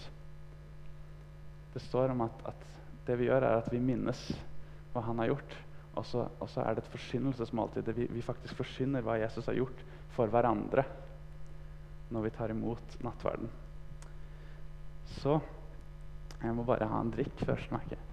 Det 1.73 1.81
står 1.81 2.13
om 2.13 2.25
at, 2.27 2.43
at 2.53 2.67
det 3.07 3.19
vi 3.19 3.29
gjør, 3.29 3.47
er 3.47 3.61
at 3.63 3.71
vi 3.73 3.81
minnes 3.83 4.21
hva 4.93 5.05
han 5.07 5.23
har 5.23 5.33
gjort. 5.33 5.57
Og 5.93 6.07
så, 6.09 6.27
og 6.41 6.49
så 6.49 6.63
er 6.65 6.77
det 6.77 6.85
et 6.85 6.93
forsynnelsesmåltid. 6.95 7.89
Vi, 7.97 8.07
vi 8.13 8.25
faktisk 8.25 8.57
forsyner 8.61 9.05
hva 9.05 9.19
Jesus 9.21 9.49
har 9.49 9.59
gjort 9.59 9.83
for 10.17 10.33
hverandre 10.33 10.85
når 12.13 12.27
vi 12.27 12.31
tar 12.37 12.53
imot 12.53 12.97
nattverden. 13.05 13.49
Så 15.21 15.39
jeg 16.43 16.57
må 16.57 16.65
bare 16.69 16.89
ha 16.89 17.01
en 17.01 17.13
drikk 17.13 17.45
først, 17.47 17.73
merker 17.73 17.97
jeg. 17.97 18.09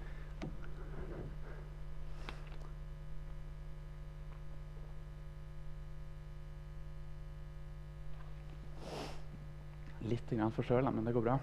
Litt 10.09 10.31
grann 10.31 10.53
forkjøla, 10.55 10.91
men 10.95 11.05
det 11.05 11.13
går 11.13 11.25
bra. 11.25 11.39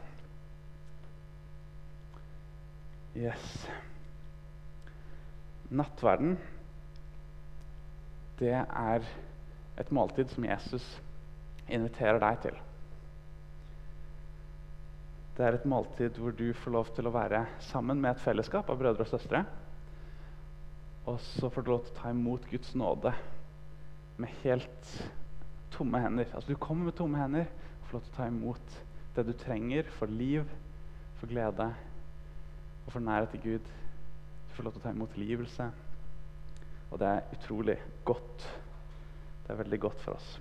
Yes. 3.16 3.68
Nattverden, 5.72 6.35
det 8.37 8.52
er 8.52 9.07
et 9.81 9.92
måltid 9.94 10.29
som 10.35 10.44
Jesus 10.44 10.85
inviterer 11.72 12.20
deg 12.20 12.42
til. 12.42 12.59
Det 15.37 15.46
er 15.46 15.57
et 15.57 15.64
måltid 15.68 16.20
hvor 16.20 16.37
du 16.37 16.50
får 16.61 16.76
lov 16.76 16.92
til 16.96 17.09
å 17.09 17.14
være 17.14 17.40
sammen 17.70 18.05
med 18.05 18.12
et 18.12 18.22
fellesskap 18.24 18.68
av 18.72 18.83
brødre 18.83 19.09
og 19.09 19.11
søstre. 19.14 19.42
Og 21.09 21.16
så 21.24 21.48
får 21.48 21.64
du 21.64 21.72
lov 21.72 21.83
til 21.87 21.96
å 21.96 21.98
ta 22.02 22.12
imot 22.12 22.46
Guds 22.52 22.76
nåde 22.76 23.14
med 24.20 24.33
helt 24.44 24.94
tomme 25.72 26.05
hender. 26.05 26.29
Altså 26.35 26.52
Du 26.52 26.61
kommer 26.61 26.90
med 26.90 27.00
tomme 27.00 27.20
hender 27.20 27.48
og 27.48 27.88
får 27.88 27.98
lov 27.98 28.07
til 28.07 28.14
å 28.14 28.20
ta 28.20 28.29
imot 28.29 28.81
det 29.16 29.24
du 29.24 29.37
trenger 29.40 29.92
for 29.96 30.12
liv, 30.12 30.44
for 31.16 31.33
glede 31.33 31.72
og 32.87 32.92
får 32.92 33.01
nærhet 33.01 33.35
til 33.35 33.42
Gud. 33.42 33.59
Du 34.49 34.55
får 34.57 34.66
lov 34.66 34.72
til 34.72 34.81
å 34.81 34.87
ta 34.87 34.94
imot 34.94 35.14
tilgivelse. 35.14 35.70
Og 36.90 36.99
det 37.03 37.09
er 37.12 37.37
utrolig 37.37 37.79
godt. 38.07 38.51
Det 39.46 39.55
er 39.55 39.62
veldig 39.62 39.81
godt 39.81 40.01
for 40.05 40.18
oss. 40.18 40.37